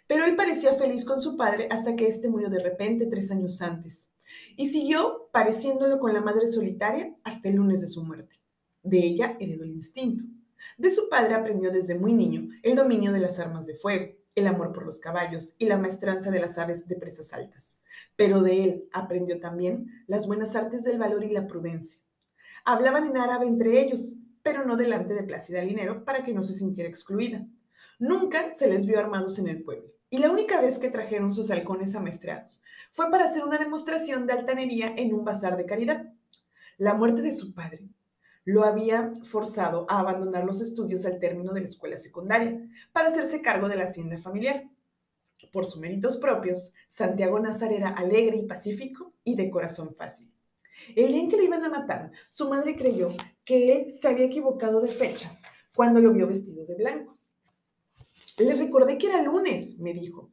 pero 0.08 0.26
él 0.26 0.36
parecía 0.36 0.74
feliz 0.74 1.04
con 1.06 1.20
su 1.20 1.36
padre 1.36 1.68
hasta 1.72 1.96
que 1.96 2.08
éste 2.08 2.30
murió 2.30 2.50
de 2.50 2.60
repente 2.60 3.08
tres 3.08 3.32
años 3.32 3.62
antes 3.62 4.12
y 4.56 4.68
siguió 4.68 5.30
pareciéndolo 5.32 6.00
con 6.00 6.14
la 6.14 6.22
madre 6.22 6.48
solitaria 6.48 7.16
hasta 7.24 7.50
el 7.50 7.56
lunes 7.56 7.82
de 7.82 7.88
su 7.88 8.04
muerte. 8.04 8.36
De 8.84 9.00
ella 9.00 9.38
heredó 9.40 9.64
el 9.64 9.72
instinto. 9.72 10.24
De 10.78 10.90
su 10.90 11.10
padre 11.10 11.36
aprendió 11.36 11.72
desde 11.72 11.98
muy 11.98 12.14
niño 12.14 12.50
el 12.64 12.76
dominio 12.76 13.12
de 13.12 13.20
las 13.20 13.40
armas 13.40 13.66
de 13.66 13.76
fuego, 13.76 14.14
el 14.36 14.48
amor 14.48 14.74
por 14.74 14.86
los 14.86 15.00
caballos 15.00 15.56
y 15.60 15.66
la 15.66 15.78
maestranza 15.78 16.30
de 16.30 16.40
las 16.40 16.58
aves 16.58 16.88
de 16.88 16.96
presas 16.96 17.34
altas. 17.34 17.82
Pero 18.16 18.42
de 18.42 18.64
él 18.64 18.90
aprendió 18.92 19.40
también 19.40 19.88
las 20.08 20.28
buenas 20.28 20.56
artes 20.56 20.84
del 20.84 21.00
valor 21.00 21.24
y 21.24 21.32
la 21.32 21.48
prudencia. 21.48 22.02
Hablaban 22.66 23.06
en 23.06 23.18
árabe 23.18 23.48
entre 23.48 23.82
ellos, 23.82 24.18
pero 24.44 24.66
no 24.66 24.76
delante 24.76 25.14
de 25.14 25.24
Plácida 25.24 25.62
Linero 25.62 26.04
para 26.04 26.24
que 26.24 26.34
no 26.34 26.44
se 26.44 26.54
sintiera 26.54 26.90
excluida. 26.90 27.48
Nunca 28.00 28.54
se 28.54 28.68
les 28.68 28.86
vio 28.86 29.00
armados 29.00 29.40
en 29.40 29.48
el 29.48 29.64
pueblo. 29.64 29.95
Y 30.16 30.20
la 30.20 30.32
única 30.32 30.62
vez 30.62 30.80
que 30.80 30.90
trajeron 30.90 31.34
sus 31.34 31.52
halcones 31.52 31.94
amaestrados 31.94 32.64
fue 32.90 33.12
para 33.12 33.26
hacer 33.26 33.44
una 33.44 33.58
demostración 33.58 34.26
de 34.26 34.32
altanería 34.32 34.94
en 34.96 35.14
un 35.14 35.26
bazar 35.26 35.58
de 35.58 35.66
caridad. 35.66 36.14
La 36.78 36.94
muerte 36.94 37.22
de 37.22 37.34
su 37.34 37.54
padre 37.54 37.90
lo 38.46 38.64
había 38.64 39.12
forzado 39.24 39.86
a 39.90 40.00
abandonar 40.00 40.46
los 40.46 40.62
estudios 40.62 41.06
al 41.06 41.20
término 41.20 41.52
de 41.52 41.60
la 41.60 41.66
escuela 41.66 41.98
secundaria 41.98 42.66
para 42.94 43.10
hacerse 43.10 43.42
cargo 43.42 43.68
de 43.68 43.76
la 43.76 43.84
hacienda 43.84 44.18
familiar. 44.18 44.64
Por 45.52 45.66
sus 45.66 45.82
méritos 45.82 46.16
propios, 46.16 46.72
Santiago 46.88 47.38
Nazar 47.42 47.74
era 47.74 47.90
alegre 47.90 48.38
y 48.38 48.46
pacífico 48.46 49.12
y 49.26 49.36
de 49.36 49.50
corazón 49.50 49.96
fácil. 49.96 50.32
El 50.96 51.10
día 51.12 51.24
en 51.24 51.30
que 51.30 51.36
lo 51.36 51.44
iban 51.44 51.66
a 51.66 51.70
matar, 51.70 52.12
su 52.30 52.48
madre 52.48 52.78
creyó 52.78 53.10
que 53.44 53.74
él 53.74 53.92
se 53.92 54.08
había 54.08 54.28
equivocado 54.28 54.80
de 54.80 54.94
fecha 54.94 55.38
cuando 55.76 56.00
lo 56.00 56.14
vio 56.14 56.26
vestido 56.26 56.66
de 56.66 56.76
blanco. 56.76 57.15
Le 58.38 58.54
recordé 58.56 58.98
que 58.98 59.08
era 59.08 59.22
lunes, 59.22 59.78
me 59.80 59.94
dijo, 59.94 60.32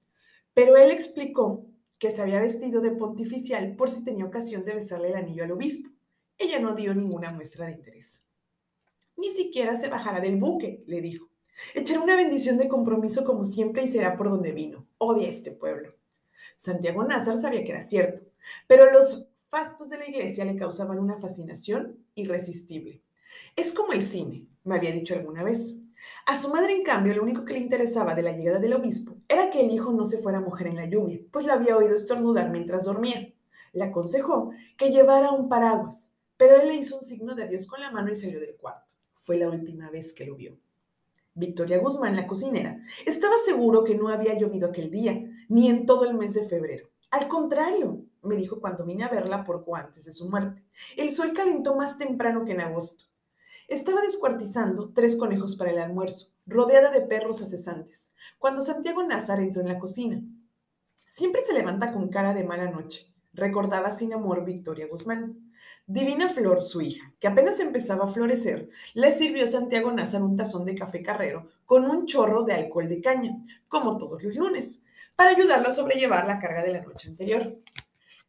pero 0.54 0.76
él 0.76 0.90
explicó 0.90 1.66
que 1.99 2.10
se 2.10 2.20
había 2.20 2.40
vestido 2.40 2.81
de 2.81 2.90
pontificial 2.90 3.76
por 3.76 3.88
si 3.88 4.04
tenía 4.04 4.25
ocasión 4.25 4.64
de 4.64 4.75
besarle 4.75 5.10
el 5.10 5.16
anillo 5.16 5.44
al 5.44 5.52
obispo. 5.52 5.90
Ella 6.37 6.58
no 6.58 6.75
dio 6.75 6.94
ninguna 6.94 7.31
muestra 7.31 7.66
de 7.66 7.72
interés. 7.72 8.25
Ni 9.17 9.31
siquiera 9.31 9.76
se 9.76 9.88
bajará 9.88 10.20
del 10.20 10.36
buque, 10.36 10.82
le 10.86 11.00
dijo. 11.00 11.29
Echará 11.74 12.00
una 12.00 12.17
bendición 12.17 12.58
de 12.58 12.69
compromiso 12.69 13.24
como 13.24 13.44
siempre 13.44 13.84
y 13.84 13.86
será 13.86 14.17
por 14.17 14.31
donde 14.31 14.53
vino. 14.53 14.88
Odia 14.98 15.29
este 15.29 15.53
pueblo. 15.53 15.94
Santiago 16.56 17.05
Nazar 17.05 17.36
sabía 17.36 17.62
que 17.62 17.70
era 17.70 17.82
cierto, 17.82 18.22
pero 18.67 18.91
los 18.91 19.29
fastos 19.48 19.91
de 19.91 19.98
la 19.98 20.08
iglesia 20.08 20.44
le 20.44 20.56
causaban 20.56 20.98
una 20.98 21.19
fascinación 21.19 22.05
irresistible. 22.15 23.03
Es 23.55 23.72
como 23.72 23.93
el 23.93 24.03
cine, 24.03 24.48
me 24.65 24.74
había 24.74 24.93
dicho 24.93 25.15
alguna 25.15 25.44
vez. 25.44 25.76
A 26.26 26.36
su 26.36 26.48
madre, 26.48 26.76
en 26.76 26.82
cambio, 26.82 27.14
lo 27.14 27.22
único 27.22 27.44
que 27.44 27.54
le 27.54 27.60
interesaba 27.60 28.14
de 28.14 28.22
la 28.22 28.32
llegada 28.32 28.58
del 28.58 28.74
obispo 28.74 29.16
era 29.28 29.50
que 29.50 29.60
el 29.60 29.70
hijo 29.70 29.92
no 29.92 30.04
se 30.04 30.18
fuera 30.18 30.38
a 30.38 30.42
mojar 30.42 30.66
en 30.66 30.76
la 30.76 30.86
lluvia, 30.86 31.20
pues 31.30 31.46
la 31.46 31.54
había 31.54 31.76
oído 31.76 31.94
estornudar 31.94 32.50
mientras 32.50 32.84
dormía. 32.84 33.32
Le 33.72 33.84
aconsejó 33.84 34.50
que 34.76 34.90
llevara 34.90 35.32
un 35.32 35.48
paraguas, 35.48 36.12
pero 36.36 36.60
él 36.60 36.68
le 36.68 36.74
hizo 36.74 36.96
un 36.96 37.02
signo 37.02 37.34
de 37.34 37.44
adiós 37.44 37.66
con 37.66 37.80
la 37.80 37.90
mano 37.90 38.10
y 38.10 38.16
salió 38.16 38.40
del 38.40 38.56
cuarto. 38.56 38.94
Fue 39.14 39.36
la 39.36 39.48
última 39.48 39.90
vez 39.90 40.12
que 40.12 40.26
lo 40.26 40.36
vio. 40.36 40.58
Victoria 41.34 41.78
Guzmán, 41.78 42.16
la 42.16 42.26
cocinera, 42.26 42.80
estaba 43.06 43.34
seguro 43.44 43.84
que 43.84 43.94
no 43.94 44.08
había 44.08 44.36
llovido 44.38 44.68
aquel 44.68 44.90
día, 44.90 45.18
ni 45.48 45.68
en 45.68 45.86
todo 45.86 46.04
el 46.04 46.14
mes 46.14 46.34
de 46.34 46.42
febrero. 46.42 46.88
Al 47.10 47.28
contrario, 47.28 48.04
me 48.22 48.36
dijo 48.36 48.60
cuando 48.60 48.84
vine 48.84 49.04
a 49.04 49.08
verla 49.08 49.44
poco 49.44 49.76
antes 49.76 50.04
de 50.04 50.12
su 50.12 50.28
muerte. 50.28 50.62
El 50.96 51.10
sol 51.10 51.32
calentó 51.32 51.74
más 51.74 51.98
temprano 51.98 52.44
que 52.44 52.52
en 52.52 52.60
agosto. 52.60 53.04
Estaba 53.68 54.00
descuartizando 54.02 54.92
tres 54.94 55.16
conejos 55.16 55.56
para 55.56 55.70
el 55.70 55.78
almuerzo, 55.78 56.28
rodeada 56.46 56.90
de 56.90 57.02
perros 57.02 57.42
acesantes, 57.42 58.12
cuando 58.38 58.60
Santiago 58.60 59.02
Nazar 59.02 59.40
entró 59.40 59.62
en 59.62 59.68
la 59.68 59.78
cocina. 59.78 60.22
Siempre 61.08 61.44
se 61.44 61.52
levanta 61.52 61.92
con 61.92 62.08
cara 62.08 62.34
de 62.34 62.44
mala 62.44 62.70
noche, 62.70 63.12
recordaba 63.32 63.92
sin 63.92 64.12
amor 64.12 64.44
Victoria 64.44 64.88
Guzmán. 64.88 65.52
Divina 65.86 66.28
Flor, 66.28 66.60
su 66.60 66.80
hija, 66.80 67.12
que 67.20 67.28
apenas 67.28 67.60
empezaba 67.60 68.04
a 68.04 68.08
florecer, 68.08 68.70
le 68.94 69.12
sirvió 69.12 69.44
a 69.44 69.48
Santiago 69.48 69.92
Nazar 69.92 70.22
un 70.22 70.36
tazón 70.36 70.64
de 70.64 70.74
café 70.74 71.02
carrero 71.02 71.50
con 71.64 71.84
un 71.84 72.06
chorro 72.06 72.42
de 72.42 72.54
alcohol 72.54 72.88
de 72.88 73.00
caña, 73.00 73.36
como 73.68 73.96
todos 73.96 74.22
los 74.24 74.34
lunes, 74.34 74.82
para 75.14 75.30
ayudarlo 75.30 75.68
a 75.68 75.72
sobrellevar 75.72 76.26
la 76.26 76.40
carga 76.40 76.62
de 76.62 76.72
la 76.72 76.82
noche 76.82 77.08
anterior. 77.08 77.58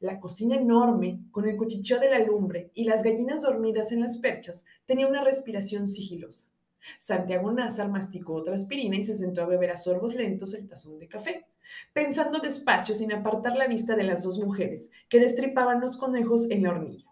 La 0.03 0.19
cocina 0.19 0.57
enorme, 0.57 1.22
con 1.31 1.48
el 1.48 1.55
cuchicheo 1.55 1.98
de 1.98 2.10
la 2.10 2.19
lumbre 2.19 2.72
y 2.74 2.83
las 2.83 3.03
gallinas 3.03 3.43
dormidas 3.43 3.93
en 3.93 4.01
las 4.01 4.17
perchas, 4.17 4.65
tenía 4.86 5.07
una 5.07 5.24
respiración 5.24 5.88
sigilosa. 5.88 6.51
Santiago 7.00 7.50
Nazar 7.53 7.88
masticó 7.88 8.33
otra 8.33 8.53
aspirina 8.53 8.98
y 8.98 9.05
se 9.05 9.13
sentó 9.13 9.43
a 9.43 9.45
beber 9.45 9.72
a 9.72 9.77
sorbos 9.77 10.15
lentos 10.15 10.55
el 10.55 10.67
tazón 10.67 11.00
de 11.00 11.07
café, 11.07 11.45
pensando 11.93 12.39
despacio 12.39 12.95
sin 12.95 13.13
apartar 13.13 13.55
la 13.55 13.67
vista 13.67 13.95
de 13.95 14.03
las 14.03 14.24
dos 14.24 14.39
mujeres 14.39 14.91
que 15.07 15.22
destripaban 15.22 15.79
los 15.79 15.95
conejos 15.95 16.51
en 16.51 16.63
la 16.63 16.72
hornilla. 16.72 17.07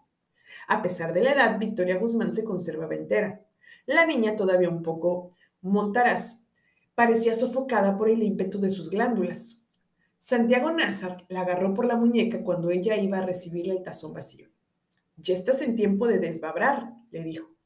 A 0.68 0.82
pesar 0.82 1.14
de 1.14 1.22
la 1.22 1.32
edad, 1.32 1.58
Victoria 1.58 1.96
Guzmán 1.96 2.30
se 2.30 2.44
conservaba 2.44 2.94
entera. 2.94 3.40
La 3.86 4.04
niña, 4.04 4.36
todavía 4.36 4.68
un 4.68 4.82
poco 4.82 5.30
Montaraz 5.62 6.42
parecía 6.94 7.32
sofocada 7.32 7.96
por 7.96 8.10
el 8.10 8.22
ímpetu 8.22 8.60
de 8.60 8.68
sus 8.68 8.90
glándulas. 8.90 9.61
Santiago 10.24 10.70
Nazar 10.70 11.26
la 11.28 11.40
agarró 11.40 11.74
por 11.74 11.84
la 11.84 11.96
muñeca 11.96 12.44
cuando 12.44 12.70
ella 12.70 12.96
iba 12.96 13.18
a 13.18 13.26
recibirle 13.26 13.74
el 13.74 13.82
tazón 13.82 14.12
vacío. 14.14 14.46
Ya 15.16 15.34
estás 15.34 15.62
en 15.62 15.74
tiempo 15.74 16.06
de 16.06 16.20
desbabrar, 16.20 16.94
le 17.10 17.24
dijo. 17.24 17.56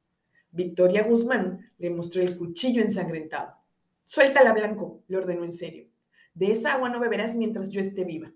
Victoria 0.53 1.03
Guzmán 1.03 1.71
le 1.77 1.91
mostró 1.91 2.23
el 2.23 2.35
cuchillo 2.35 2.81
ensangrentado. 2.81 3.57
Suéltala, 4.05 4.55
Blanco, 4.55 5.03
le 5.07 5.19
ordenó 5.19 5.45
en 5.45 5.53
serio. 5.53 5.89
De 6.33 6.51
esa 6.51 6.73
agua 6.73 6.89
no 6.89 6.99
beberás 6.99 7.37
mientras 7.37 7.69
yo 7.69 7.79
esté 7.79 8.05
viva. 8.05 8.33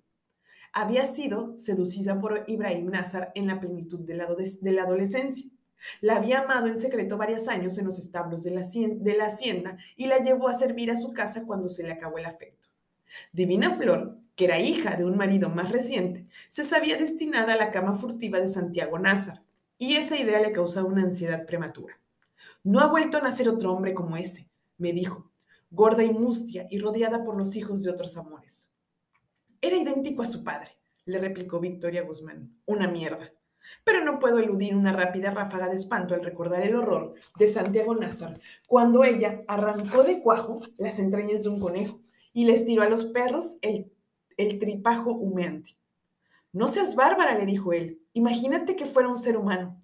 Había 0.75 1.07
sido 1.07 1.57
seducida 1.57 2.21
por 2.21 2.45
Ibrahim 2.47 2.91
Nazar 2.91 3.33
en 3.35 3.47
la 3.47 3.59
plenitud 3.59 4.01
de 4.01 4.17
la, 4.17 4.83
adolescencia. 4.83 5.47
La 6.03 6.17
había 6.17 6.41
amado 6.41 6.67
en 6.67 6.77
secreto 6.77 7.17
varios 7.17 7.49
años 7.49 7.79
en 7.79 7.87
los 7.87 7.99
establos 7.99 8.45
de 8.45 8.51
la 8.51 9.27
hacienda 9.27 9.79
y 9.97 10.09
la 10.09 10.19
llevó 10.19 10.49
a 10.49 10.53
servir 10.53 10.91
a 10.91 10.97
su 10.97 11.15
casa 11.15 11.47
cuando 11.47 11.71
se 11.71 11.85
le 11.85 11.93
acabó 11.93 12.19
el 12.19 12.27
afecto. 12.27 12.70
Divina 13.33 13.71
Flor, 13.71 14.19
que 14.37 14.45
era 14.47 14.59
hija 14.59 14.97
de 14.97 15.05
un 15.05 15.17
marido 15.17 15.49
más 15.49 15.71
reciente, 15.71 16.27
se 16.49 16.65
sabía 16.65 16.97
destinada 16.97 17.55
a 17.55 17.57
la 17.57 17.71
cama 17.71 17.95
furtiva 17.95 18.41
de 18.41 18.49
Santiago 18.49 18.99
Nazar, 18.99 19.43
y 19.79 19.97
esa 19.97 20.19
idea 20.19 20.41
le 20.41 20.53
causaba 20.53 20.89
una 20.89 21.03
ansiedad 21.03 21.47
prematura. 21.47 21.99
No 22.63 22.81
ha 22.81 22.87
vuelto 22.87 23.17
a 23.17 23.23
nacer 23.23 23.49
otro 23.49 23.73
hombre 23.73 23.95
como 23.95 24.17
ese, 24.17 24.49
me 24.79 24.93
dijo, 24.93 25.31
gorda 25.71 26.03
y 26.03 26.11
mustia 26.11 26.67
y 26.71 26.79
rodeada 26.79 27.25
por 27.25 27.37
los 27.37 27.57
hijos 27.57 27.83
de 27.83 27.91
otros 27.91 28.17
amores. 28.17 28.71
Era 29.61 29.77
idéntico 29.77 30.23
a 30.23 30.27
su 30.27 30.43
padre, 30.43 30.71
le 31.05 31.19
replicó 31.19 31.61
Victoria 31.61 32.03
Guzmán. 32.03 32.51
Una 32.67 32.89
mierda. 32.89 33.33
Pero 33.85 34.03
no 34.03 34.19
puedo 34.19 34.39
eludir 34.39 34.75
una 34.75 34.93
rápida 34.93 35.31
ráfaga 35.31 35.69
de 35.69 35.75
espanto 35.75 36.15
al 36.15 36.25
recordar 36.25 36.63
el 36.63 36.75
horror 36.75 37.15
de 37.39 37.47
Santiago 37.47 37.95
Nazar 37.95 38.39
cuando 38.67 39.05
ella 39.05 39.43
arrancó 39.47 40.03
de 40.03 40.23
cuajo 40.23 40.61
las 40.79 40.99
entrañas 40.99 41.43
de 41.43 41.51
un 41.51 41.61
conejo 41.61 42.01
y 42.33 42.45
les 42.45 42.65
tiró 42.65 42.83
a 42.83 42.89
los 42.89 43.05
perros 43.05 43.57
el, 43.63 43.91
tripajo 44.59 45.13
humeante. 45.13 45.77
No 46.53 46.67
seas 46.67 46.95
bárbara, 46.95 47.37
le 47.37 47.47
dijo 47.47 47.73
él. 47.73 48.01
Imagínate 48.13 48.77
que 48.77 48.87
fuera 48.87 49.09
un 49.09 49.17
ser 49.17 49.37
humano. 49.37 49.81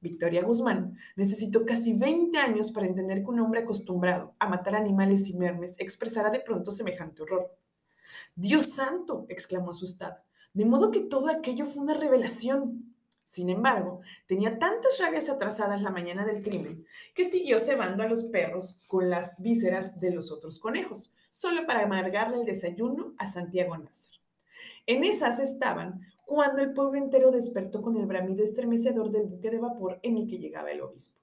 Victoria 0.00 0.42
Guzmán 0.42 0.96
necesitó 1.16 1.66
casi 1.66 1.94
20 1.94 2.38
años 2.38 2.70
para 2.70 2.86
entender 2.86 3.22
que 3.22 3.30
un 3.30 3.40
hombre 3.40 3.60
acostumbrado 3.60 4.34
a 4.38 4.48
matar 4.48 4.76
animales 4.76 5.28
y 5.28 5.34
mermes 5.34 5.78
expresara 5.80 6.30
de 6.30 6.40
pronto 6.40 6.70
semejante 6.70 7.22
horror. 7.22 7.50
Dios 8.34 8.66
santo, 8.66 9.26
exclamó 9.28 9.70
asustada. 9.70 10.24
De 10.52 10.64
modo 10.64 10.90
que 10.90 11.00
todo 11.00 11.28
aquello 11.28 11.66
fue 11.66 11.82
una 11.82 11.94
revelación. 11.94 12.95
Sin 13.26 13.50
embargo, 13.50 14.00
tenía 14.26 14.58
tantas 14.58 14.98
rabias 15.00 15.28
atrasadas 15.28 15.82
la 15.82 15.90
mañana 15.90 16.24
del 16.24 16.42
crimen 16.42 16.86
que 17.12 17.24
siguió 17.24 17.58
cebando 17.58 18.04
a 18.04 18.06
los 18.06 18.24
perros 18.24 18.80
con 18.86 19.10
las 19.10 19.42
vísceras 19.42 19.98
de 19.98 20.12
los 20.12 20.30
otros 20.30 20.60
conejos, 20.60 21.12
solo 21.28 21.66
para 21.66 21.82
amargarle 21.82 22.38
el 22.38 22.46
desayuno 22.46 23.14
a 23.18 23.26
Santiago 23.26 23.76
Nazar. 23.76 24.14
En 24.86 25.02
esas 25.02 25.40
estaban 25.40 26.00
cuando 26.24 26.62
el 26.62 26.72
pueblo 26.72 26.98
entero 26.98 27.32
despertó 27.32 27.82
con 27.82 27.96
el 27.96 28.06
bramido 28.06 28.44
estremecedor 28.44 29.10
del 29.10 29.26
buque 29.26 29.50
de 29.50 29.58
vapor 29.58 29.98
en 30.02 30.16
el 30.16 30.28
que 30.28 30.38
llegaba 30.38 30.70
el 30.70 30.80
obispo. 30.80 31.20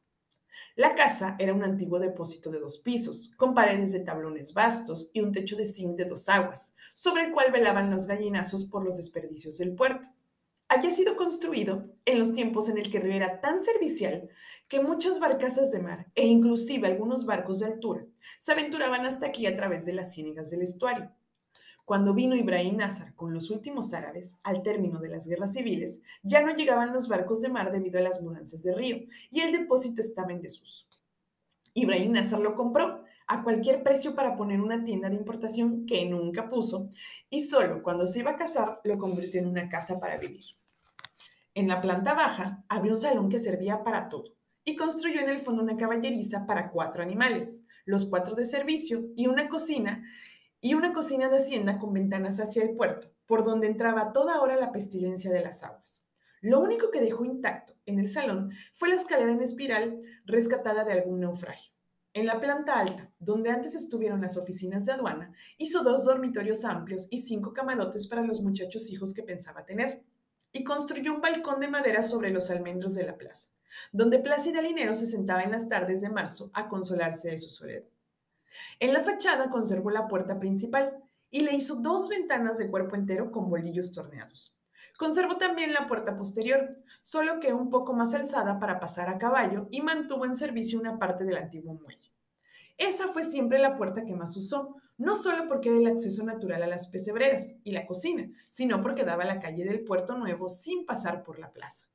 La 0.75 0.95
casa 0.95 1.37
era 1.39 1.53
un 1.53 1.63
antiguo 1.63 1.99
depósito 1.99 2.51
de 2.51 2.59
dos 2.59 2.79
pisos, 2.79 3.31
con 3.37 3.53
paredes 3.53 3.93
de 3.93 4.01
tablones 4.01 4.53
vastos 4.53 5.09
y 5.13 5.21
un 5.21 5.31
techo 5.31 5.55
de 5.55 5.65
zinc 5.65 5.95
de 5.95 6.05
dos 6.05 6.27
aguas, 6.27 6.75
sobre 6.93 7.23
el 7.23 7.31
cual 7.31 7.51
velaban 7.51 7.89
los 7.89 8.07
gallinazos 8.07 8.65
por 8.65 8.83
los 8.83 8.97
desperdicios 8.97 9.57
del 9.57 9.73
puerto. 9.73 10.09
Había 10.75 10.89
sido 10.89 11.15
construido 11.15 11.85
en 12.03 12.17
los 12.17 12.33
tiempos 12.33 12.67
en 12.67 12.79
el 12.79 12.89
que 12.89 12.97
el 12.97 13.03
río 13.03 13.13
era 13.13 13.41
tan 13.41 13.59
servicial 13.59 14.27
que 14.67 14.81
muchas 14.81 15.19
barcazas 15.19 15.71
de 15.71 15.79
mar 15.79 16.11
e 16.15 16.25
inclusive 16.25 16.87
algunos 16.87 17.27
barcos 17.27 17.59
de 17.59 17.67
altura 17.67 18.07
se 18.39 18.53
aventuraban 18.53 19.05
hasta 19.05 19.27
aquí 19.27 19.45
a 19.45 19.55
través 19.55 19.85
de 19.85 19.93
las 19.93 20.15
ciénegas 20.15 20.49
del 20.49 20.63
estuario. 20.63 21.11
Cuando 21.85 22.15
vino 22.15 22.35
Ibrahim 22.35 22.77
Nazar 22.77 23.13
con 23.13 23.35
los 23.35 23.51
últimos 23.51 23.93
árabes, 23.93 24.37
al 24.41 24.63
término 24.63 24.99
de 24.99 25.09
las 25.09 25.27
guerras 25.27 25.53
civiles, 25.53 26.01
ya 26.23 26.41
no 26.41 26.55
llegaban 26.55 26.91
los 26.91 27.07
barcos 27.07 27.43
de 27.43 27.49
mar 27.49 27.71
debido 27.71 27.99
a 27.99 28.01
las 28.01 28.23
mudanzas 28.23 28.63
de 28.63 28.73
río 28.73 28.97
y 29.29 29.41
el 29.41 29.51
depósito 29.51 30.01
estaba 30.01 30.31
en 30.31 30.41
desuso. 30.41 30.87
Ibrahim 31.75 32.13
Nazar 32.13 32.39
lo 32.39 32.55
compró 32.55 33.03
a 33.27 33.43
cualquier 33.43 33.83
precio 33.83 34.15
para 34.15 34.35
poner 34.35 34.59
una 34.59 34.83
tienda 34.83 35.11
de 35.11 35.17
importación 35.17 35.85
que 35.85 36.09
nunca 36.09 36.49
puso 36.49 36.89
y 37.29 37.41
solo 37.41 37.83
cuando 37.83 38.07
se 38.07 38.19
iba 38.21 38.31
a 38.31 38.37
casar 38.37 38.81
lo 38.83 38.97
convirtió 38.97 39.39
en 39.39 39.49
una 39.49 39.69
casa 39.69 39.99
para 39.99 40.17
vivir. 40.17 40.43
En 41.55 41.67
la 41.67 41.81
planta 41.81 42.13
baja 42.13 42.65
había 42.67 42.93
un 42.93 42.99
salón 42.99 43.29
que 43.29 43.37
servía 43.37 43.83
para 43.83 44.09
todo 44.09 44.35
y 44.65 44.75
construyó 44.75 45.19
en 45.21 45.29
el 45.29 45.39
fondo 45.39 45.61
una 45.61 45.77
caballeriza 45.77 46.45
para 46.47 46.71
cuatro 46.71 47.03
animales, 47.03 47.63
los 47.85 48.07
cuatro 48.07 48.35
de 48.35 48.45
servicio 48.45 49.11
y 49.15 49.27
una 49.27 49.49
cocina 49.49 50.03
y 50.61 50.73
una 50.73 50.93
cocina 50.93 51.29
de 51.29 51.37
hacienda 51.37 51.77
con 51.77 51.93
ventanas 51.93 52.39
hacia 52.39 52.63
el 52.63 52.73
puerto, 52.73 53.11
por 53.25 53.43
donde 53.43 53.67
entraba 53.67 54.13
toda 54.13 54.41
hora 54.41 54.55
la 54.55 54.71
pestilencia 54.71 55.31
de 55.31 55.43
las 55.43 55.61
aguas. 55.61 56.07
Lo 56.41 56.59
único 56.59 56.89
que 56.89 57.01
dejó 57.01 57.23
intacto 57.23 57.73
en 57.85 57.99
el 57.99 58.07
salón 58.07 58.51
fue 58.71 58.89
la 58.89 58.95
escalera 58.95 59.31
en 59.31 59.41
espiral 59.41 59.99
rescatada 60.25 60.83
de 60.83 60.93
algún 60.93 61.19
naufragio. 61.19 61.73
En 62.13 62.25
la 62.25 62.39
planta 62.39 62.79
alta, 62.79 63.11
donde 63.19 63.49
antes 63.49 63.75
estuvieron 63.75 64.21
las 64.21 64.37
oficinas 64.37 64.85
de 64.85 64.93
aduana, 64.93 65.33
hizo 65.57 65.83
dos 65.83 66.05
dormitorios 66.05 66.63
amplios 66.63 67.07
y 67.09 67.19
cinco 67.19 67.53
camarotes 67.53 68.07
para 68.07 68.23
los 68.23 68.41
muchachos 68.41 68.91
hijos 68.91 69.13
que 69.13 69.23
pensaba 69.23 69.65
tener. 69.65 70.03
Y 70.53 70.63
construyó 70.63 71.13
un 71.13 71.21
balcón 71.21 71.59
de 71.59 71.67
madera 71.67 72.01
sobre 72.01 72.29
los 72.29 72.49
almendros 72.49 72.95
de 72.95 73.03
la 73.03 73.17
plaza, 73.17 73.49
donde 73.91 74.19
Plácida 74.19 74.61
Linero 74.61 74.95
se 74.95 75.07
sentaba 75.07 75.43
en 75.43 75.51
las 75.51 75.67
tardes 75.67 75.99
de 75.99 76.09
marzo 76.09 76.49
a 76.53 76.69
consolarse 76.69 77.31
de 77.31 77.39
su 77.39 77.49
soledad. 77.49 77.83
En 78.79 78.93
la 78.93 79.01
fachada 79.01 79.49
conservó 79.49 79.89
la 79.89 80.07
puerta 80.07 80.39
principal 80.39 81.03
y 81.31 81.41
le 81.41 81.55
hizo 81.55 81.77
dos 81.77 82.07
ventanas 82.07 82.57
de 82.57 82.69
cuerpo 82.69 82.95
entero 82.95 83.31
con 83.31 83.49
bolillos 83.49 83.91
torneados. 83.91 84.55
Conservó 84.97 85.37
también 85.37 85.73
la 85.73 85.87
puerta 85.87 86.15
posterior, 86.15 86.77
solo 87.01 87.39
que 87.39 87.53
un 87.53 87.69
poco 87.69 87.93
más 87.93 88.13
alzada 88.13 88.59
para 88.59 88.79
pasar 88.79 89.09
a 89.09 89.17
caballo 89.17 89.67
y 89.71 89.81
mantuvo 89.81 90.25
en 90.25 90.35
servicio 90.35 90.79
una 90.79 90.99
parte 90.99 91.25
del 91.25 91.37
antiguo 91.37 91.73
muelle. 91.73 92.12
Esa 92.77 93.07
fue 93.07 93.23
siempre 93.23 93.59
la 93.59 93.75
puerta 93.75 94.05
que 94.05 94.15
más 94.15 94.35
usó, 94.35 94.75
no 94.97 95.15
solo 95.15 95.47
porque 95.47 95.69
era 95.69 95.77
el 95.77 95.87
acceso 95.87 96.23
natural 96.23 96.63
a 96.63 96.67
las 96.67 96.87
pesebreras 96.87 97.55
y 97.63 97.71
la 97.71 97.85
cocina, 97.85 98.29
sino 98.49 98.81
porque 98.81 99.03
daba 99.03 99.23
a 99.23 99.27
la 99.27 99.39
calle 99.39 99.65
del 99.65 99.83
Puerto 99.83 100.17
Nuevo 100.17 100.49
sin 100.49 100.85
pasar 100.85 101.23
por 101.23 101.39
la 101.39 101.51
plaza. 101.51 101.87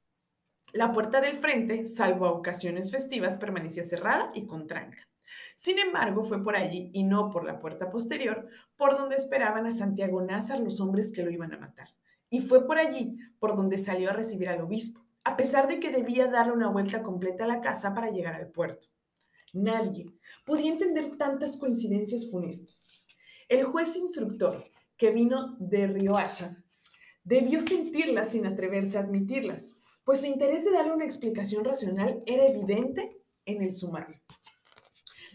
La 0.73 0.93
puerta 0.93 1.21
del 1.21 1.37
frente, 1.37 1.87
salvo 1.87 2.27
a 2.27 2.33
ocasiones 2.33 2.91
festivas, 2.91 3.39
permanecía 3.39 3.85
cerrada 3.85 4.29
y 4.35 4.47
con 4.47 4.67
tranca. 4.67 5.09
Sin 5.57 5.79
embargo, 5.79 6.23
fue 6.23 6.43
por 6.43 6.57
allí 6.57 6.91
y 6.93 7.05
no 7.05 7.31
por 7.31 7.45
la 7.45 7.59
puerta 7.59 7.91
posterior, 7.91 8.47
por 8.77 8.97
donde 8.97 9.17
esperaban 9.17 9.67
a 9.67 9.73
Santiago 9.73 10.23
Nazar 10.23 10.61
los 10.61 10.81
hombres 10.81 11.13
que 11.13 11.23
lo 11.23 11.31
iban 11.31 11.53
a 11.53 11.59
matar. 11.59 11.89
Y 12.31 12.41
fue 12.41 12.67
por 12.67 12.79
allí 12.79 13.19
por 13.39 13.57
donde 13.57 13.79
salió 13.79 14.11
a 14.11 14.15
recibir 14.15 14.49
al 14.49 14.61
obispo, 14.61 15.05
a 15.25 15.37
pesar 15.37 15.69
de 15.69 15.81
que 15.81 15.91
debía 15.91 16.29
darle 16.29 16.53
una 16.53 16.69
vuelta 16.69 17.03
completa 17.03 17.45
a 17.45 17.49
la 17.49 17.61
casa 17.61 17.95
para 17.95 18.11
llegar 18.11 18.35
al 18.35 18.49
puerto. 18.49 18.89
Nadie 19.53 20.13
podía 20.45 20.73
entender 20.73 21.17
tantas 21.17 21.57
coincidencias 21.57 22.31
funestas. 22.31 23.05
El 23.49 23.65
juez 23.65 23.97
instructor, 23.97 24.65
que 24.97 25.11
vino 25.11 25.57
de 25.59 25.87
Riohacha, 25.87 26.63
debió 27.25 27.61
sentirlas 27.61 28.33
sin 28.33 28.47
atreverse 28.47 28.99
a 28.99 29.03
admitirlas, 29.03 29.77
pues 30.05 30.21
su 30.21 30.27
interés 30.27 30.65
de 30.65 30.73
darle 30.73 30.93
una 30.93 31.05
explicación 31.05 31.65
racional 31.65 32.23
era 32.27 32.47
evidente 32.47 33.19
en 33.45 33.63
el 33.63 33.73
sumario. 33.73 34.21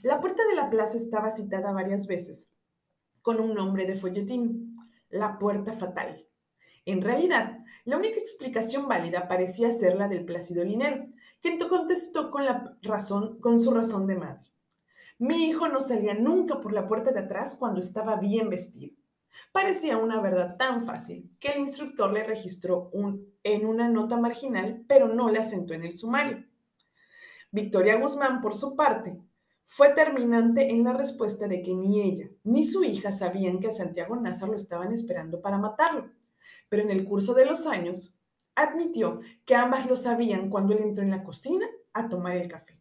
La 0.02 0.20
puerta 0.20 0.44
de 0.48 0.56
la 0.56 0.70
plaza 0.70 0.98
estaba 0.98 1.30
citada 1.32 1.72
varias 1.72 2.08
veces 2.08 2.52
con 3.22 3.40
un 3.40 3.54
nombre 3.54 3.86
de 3.86 3.96
folletín, 3.96 4.76
la 5.10 5.40
puerta 5.40 5.74
fatal. 5.74 6.28
En 6.86 7.02
realidad, 7.02 7.60
la 7.86 7.98
única 7.98 8.20
explicación 8.20 8.88
válida 8.88 9.28
parecía 9.28 9.72
ser 9.72 9.96
la 9.96 10.10
del 10.10 10.26
Plácido 10.26 10.66
Linero, 10.66 11.08
quien 11.42 11.58
contestó 11.58 12.30
con, 12.30 12.46
la 12.46 13.00
su 13.00 13.72
razón 13.72 14.08
de 14.08 14.16
madre. 14.16 14.52
Mi 15.18 15.46
hijo 15.46 15.70
no 15.70 15.80
salía 15.80 16.14
nunca 16.14 16.60
por 16.60 16.74
la 16.74 16.88
puerta 16.88 17.12
de 17.12 17.22
atrás 17.22 17.56
cuando 17.56 17.80
estaba 17.80 18.18
bien 18.18 18.50
vestido. 18.50 18.96
Parecía 19.52 19.98
una 19.98 20.22
verdad 20.22 20.58
tan 20.58 20.86
fácil 20.86 21.32
que 21.40 21.50
el 21.50 21.60
instructor 21.60 22.12
le 22.12 22.24
registró 22.24 22.92
en 23.44 23.66
una 23.66 23.90
nota 23.90 24.18
marginal, 24.18 24.84
pero 24.88 25.08
no 25.08 25.30
le 25.30 25.40
asentó 25.40 25.74
en 25.74 25.84
el 25.84 25.96
sumario. 25.96 26.46
Victoria 27.52 27.96
Guzmán, 27.96 28.42
por 28.42 28.56
su 28.56 28.76
parte, 28.76 29.18
fue 29.66 29.90
terminante 29.90 30.72
en 30.72 30.84
la 30.84 30.94
respuesta 30.94 31.48
de 31.48 31.62
que 31.62 31.74
ni 31.74 32.02
ella 32.02 32.30
ni 32.44 32.64
su 32.64 32.84
hija 32.84 33.12
sabían 33.12 33.60
que 33.60 33.68
a 33.68 33.72
Santiago 33.72 34.16
Nazar 34.16 34.50
lo 34.50 34.56
estaban 34.56 34.92
esperando 34.92 35.42
para 35.42 35.58
matarlo, 35.58 36.12
pero 36.70 36.84
en 36.84 36.92
el 36.92 37.06
curso 37.06 37.34
de 37.34 37.46
los 37.46 37.66
años 37.68 38.16
admitió 38.56 39.20
que 39.46 39.56
ambas 39.56 39.90
lo 39.90 39.96
sabían 39.96 40.50
cuando 40.50 40.74
él 40.74 40.84
entró 40.84 41.04
en 41.04 41.12
la 41.12 41.24
cocina 41.24 41.66
a 41.94 42.10
tomar 42.10 42.36
el 42.36 42.48
café. 42.48 42.78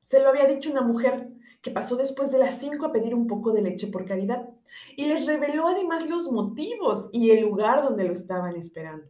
Se 0.00 0.20
lo 0.20 0.28
había 0.28 0.46
dicho 0.46 0.70
una 0.70 0.82
mujer 0.82 1.28
que 1.60 1.70
pasó 1.70 1.96
después 1.96 2.32
de 2.32 2.38
las 2.38 2.58
cinco 2.58 2.86
a 2.86 2.92
pedir 2.92 3.14
un 3.14 3.26
poco 3.26 3.52
de 3.52 3.62
leche 3.62 3.86
por 3.86 4.04
caridad 4.04 4.48
y 4.96 5.06
les 5.06 5.26
reveló 5.26 5.68
además 5.68 6.08
los 6.08 6.30
motivos 6.30 7.08
y 7.12 7.30
el 7.30 7.42
lugar 7.42 7.82
donde 7.82 8.04
lo 8.04 8.12
estaban 8.12 8.56
esperando. 8.56 9.06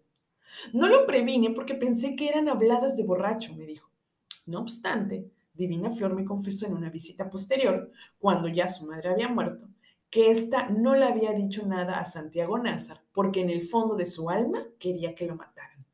No 0.72 0.88
lo 0.88 1.06
previne 1.06 1.50
porque 1.50 1.74
pensé 1.74 2.14
que 2.14 2.28
eran 2.28 2.48
habladas 2.48 2.96
de 2.96 3.04
borracho, 3.04 3.54
me 3.54 3.64
dijo. 3.64 3.88
No 4.44 4.60
obstante, 4.60 5.30
Divina 5.54 5.90
Flor 5.90 6.14
me 6.14 6.24
confesó 6.24 6.66
en 6.66 6.74
una 6.74 6.90
visita 6.90 7.30
posterior, 7.30 7.90
cuando 8.18 8.48
ya 8.48 8.68
su 8.68 8.86
madre 8.86 9.10
había 9.10 9.28
muerto, 9.28 9.68
que 10.12 10.30
ésta 10.30 10.68
no 10.68 10.94
le 10.94 11.06
había 11.06 11.32
dicho 11.32 11.64
nada 11.66 11.98
a 11.98 12.04
Santiago 12.04 12.58
Nazar 12.58 13.02
porque 13.12 13.40
en 13.40 13.48
el 13.48 13.62
fondo 13.62 13.96
de 13.96 14.04
su 14.04 14.28
alma 14.28 14.58
quería 14.78 15.14
que 15.14 15.26
lo 15.26 15.36
mataran. 15.36 15.86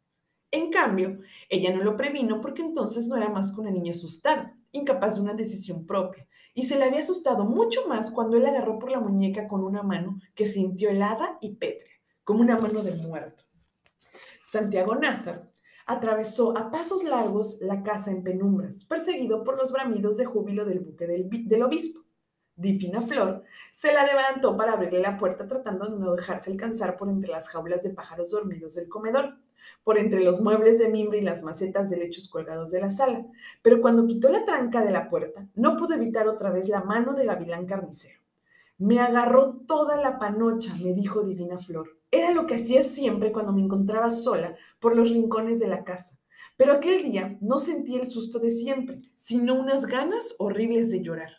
En 0.51 0.73
cambio, 0.73 1.21
ella 1.49 1.73
no 1.73 1.85
lo 1.85 1.97
previno 1.97 2.41
porque 2.41 2.63
entonces 2.63 3.07
no 3.07 3.17
era 3.17 3.29
más 3.29 3.53
que 3.53 3.61
una 3.61 3.71
niña 3.71 3.93
asustada, 3.93 4.59
incapaz 4.73 5.15
de 5.15 5.21
una 5.21 5.35
decisión 5.35 5.87
propia, 5.87 6.27
y 6.53 6.65
se 6.65 6.77
le 6.77 6.87
había 6.87 6.99
asustado 6.99 7.45
mucho 7.45 7.87
más 7.87 8.11
cuando 8.11 8.37
él 8.37 8.45
agarró 8.45 8.81
por 8.81 8.91
la 8.91 8.99
muñeca 8.99 9.47
con 9.47 9.63
una 9.63 9.85
mano 9.85 10.19
que 10.35 10.49
sintió 10.49 10.91
helada 10.91 11.39
y 11.41 11.55
pétrea, 11.55 11.95
como 12.25 12.41
una 12.41 12.59
mano 12.59 12.83
de 12.83 12.97
muerto. 12.97 13.45
Santiago 14.43 14.97
Nazar 14.97 15.49
atravesó 15.87 16.59
a 16.59 16.73
pasos 16.73 17.05
largos 17.05 17.59
la 17.61 17.85
casa 17.85 18.11
en 18.11 18.25
penumbras, 18.25 18.85
perseguido 18.85 19.45
por 19.45 19.57
los 19.57 19.71
bramidos 19.71 20.17
de 20.17 20.25
júbilo 20.25 20.65
del 20.65 20.81
buque 20.81 21.07
del, 21.07 21.29
del 21.31 21.63
obispo. 21.63 22.08
Difina 22.59 23.00
Flor 23.00 23.45
se 23.73 23.93
la 23.93 24.05
levantó 24.05 24.57
para 24.57 24.73
abrirle 24.73 25.00
la 25.00 25.17
puerta 25.17 25.47
tratando 25.47 25.87
de 25.87 25.97
no 25.97 26.17
dejarse 26.17 26.50
alcanzar 26.50 26.97
por 26.97 27.09
entre 27.09 27.31
las 27.31 27.49
jaulas 27.49 27.85
de 27.85 27.91
pájaros 27.91 28.33
dormidos 28.33 28.75
del 28.75 28.88
comedor, 28.88 29.37
por 29.85 29.97
entre 29.97 30.25
los 30.25 30.41
muebles 30.41 30.81
de 30.81 30.88
mimbre 30.88 31.19
y 31.19 31.23
las 31.23 31.45
macetas 31.45 31.88
de 31.88 31.99
lechos 31.99 32.29
colgados 32.29 32.73
de 32.73 32.81
la 32.81 32.91
sala. 32.91 33.25
Pero 33.62 33.81
cuando 33.81 34.09
quitó 34.09 34.29
la 34.29 34.45
tranca 34.45 34.85
de 34.85 34.91
la 34.91 35.09
puerta, 35.09 35.47
no 35.55 35.77
pudo 35.77 35.95
evitar 35.95 36.27
otra 36.27 36.50
vez 36.50 36.69
la 36.69 36.83
mano 36.83 37.15
de 37.15 37.27
Gavilán 37.27 37.65
Carnicero. 37.65 38.19
Me 38.77 38.99
agarró 38.99 39.55
toda 39.69 39.97
la 39.97 40.19
panocha, 40.19 40.75
me 40.83 40.95
dijo 40.95 41.23
Divina 41.23 41.59
Flor. 41.59 41.97
Era 42.11 42.33
lo 42.33 42.49
que 42.49 42.57
hacía 42.57 42.83
siempre 42.83 43.31
cuando 43.31 43.53
me 43.53 43.62
encontraba 43.62 44.11
sola 44.11 44.57
por 44.81 44.97
los 44.97 45.11
rincones 45.11 45.61
de 45.61 45.69
la 45.69 45.85
casa. 45.85 46.19
Pero 46.57 46.73
aquel 46.73 47.05
día 47.05 47.38
no 47.41 47.59
sentí 47.59 47.95
el 47.95 48.07
susto 48.07 48.41
de 48.41 48.50
siempre, 48.50 49.00
sino 49.15 49.55
unas 49.55 49.87
ganas 49.87 50.35
horribles 50.38 50.91
de 50.91 51.03
llorar. 51.03 51.38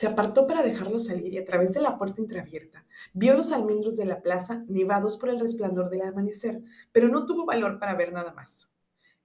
Se 0.00 0.06
apartó 0.06 0.46
para 0.46 0.62
dejarlo 0.62 0.98
salir 0.98 1.34
y 1.34 1.36
a 1.36 1.44
través 1.44 1.74
de 1.74 1.82
la 1.82 1.98
puerta 1.98 2.22
entreabierta 2.22 2.86
vio 3.12 3.34
los 3.34 3.52
almendros 3.52 3.98
de 3.98 4.06
la 4.06 4.22
plaza 4.22 4.64
nevados 4.66 5.18
por 5.18 5.28
el 5.28 5.38
resplandor 5.38 5.90
del 5.90 6.00
amanecer, 6.00 6.62
pero 6.90 7.08
no 7.08 7.26
tuvo 7.26 7.44
valor 7.44 7.78
para 7.78 7.94
ver 7.96 8.10
nada 8.10 8.32
más. 8.32 8.72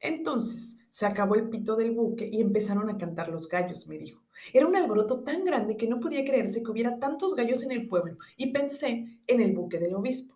Entonces 0.01 0.79
se 0.89 1.05
acabó 1.05 1.35
el 1.35 1.47
pito 1.47 1.77
del 1.77 1.91
buque 1.91 2.29
y 2.29 2.41
empezaron 2.41 2.89
a 2.89 2.97
cantar 2.97 3.29
los 3.29 3.47
gallos, 3.47 3.87
me 3.87 3.97
dijo. 3.97 4.21
Era 4.51 4.67
un 4.67 4.75
alboroto 4.75 5.23
tan 5.23 5.45
grande 5.45 5.77
que 5.77 5.87
no 5.87 6.01
podía 6.01 6.25
creerse 6.25 6.61
que 6.61 6.71
hubiera 6.71 6.99
tantos 6.99 7.35
gallos 7.35 7.63
en 7.63 7.71
el 7.71 7.87
pueblo 7.87 8.17
y 8.35 8.47
pensé 8.47 9.21
en 9.27 9.39
el 9.39 9.53
buque 9.53 9.79
del 9.79 9.95
obispo. 9.95 10.35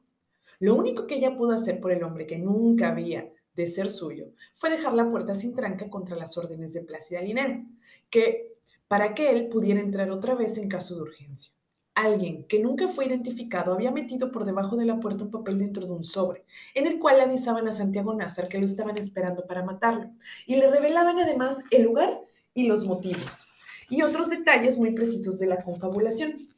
Lo 0.60 0.76
único 0.76 1.06
que 1.06 1.16
ella 1.16 1.36
pudo 1.36 1.52
hacer 1.52 1.82
por 1.82 1.92
el 1.92 2.02
hombre 2.02 2.26
que 2.26 2.40
nunca 2.40 2.88
había 2.88 3.30
de 3.56 3.68
ser 3.68 3.90
suyo 3.90 4.28
fue 4.54 4.70
dejar 4.70 4.94
la 4.94 5.12
puerta 5.12 5.36
sin 5.36 5.54
tranca 5.54 5.90
contra 5.90 6.16
las 6.16 6.38
órdenes 6.38 6.72
de 6.72 6.84
Plácida 6.84 7.20
Linero, 7.20 7.66
que 8.10 8.49
para 8.90 9.14
que 9.14 9.30
él 9.30 9.48
pudiera 9.50 9.80
entrar 9.80 10.10
otra 10.10 10.34
vez 10.34 10.58
en 10.58 10.68
caso 10.68 10.96
de 10.96 11.04
urgencia. 11.04 11.54
Alguien 11.94 12.46
que 12.46 12.60
nunca 12.60 12.88
fue 12.88 13.06
identificado 13.06 13.72
había 13.72 13.92
metido 13.92 14.32
por 14.32 14.46
debajo 14.46 14.76
de 14.78 14.86
la 14.86 15.00
puerta 15.00 15.26
un 15.26 15.32
papel 15.32 15.60
dentro 15.60 15.86
de 15.86 15.92
un 15.92 16.04
sobre, 16.04 16.44
en 16.74 16.88
el 16.88 16.98
cual 16.98 17.22
avisaban 17.22 17.68
a 17.68 17.74
Santiago 17.74 18.16
Nazar 18.16 18.48
que 18.48 18.58
lo 18.58 18.66
estaban 18.66 18.98
esperando 18.98 19.46
para 19.46 19.64
matarlo, 19.64 20.10
y 20.48 20.56
le 20.56 20.72
revelaban 20.72 21.20
además 21.20 21.60
el 21.70 21.84
lugar 21.84 22.20
y 22.56 22.68
los 22.68 22.86
motivos, 22.86 23.48
y 23.90 24.02
otros 24.02 24.30
detalles 24.30 24.80
muy 24.80 24.92
precisos 24.92 25.38
de 25.38 25.46
la 25.46 25.64
confabulación. 25.64 26.50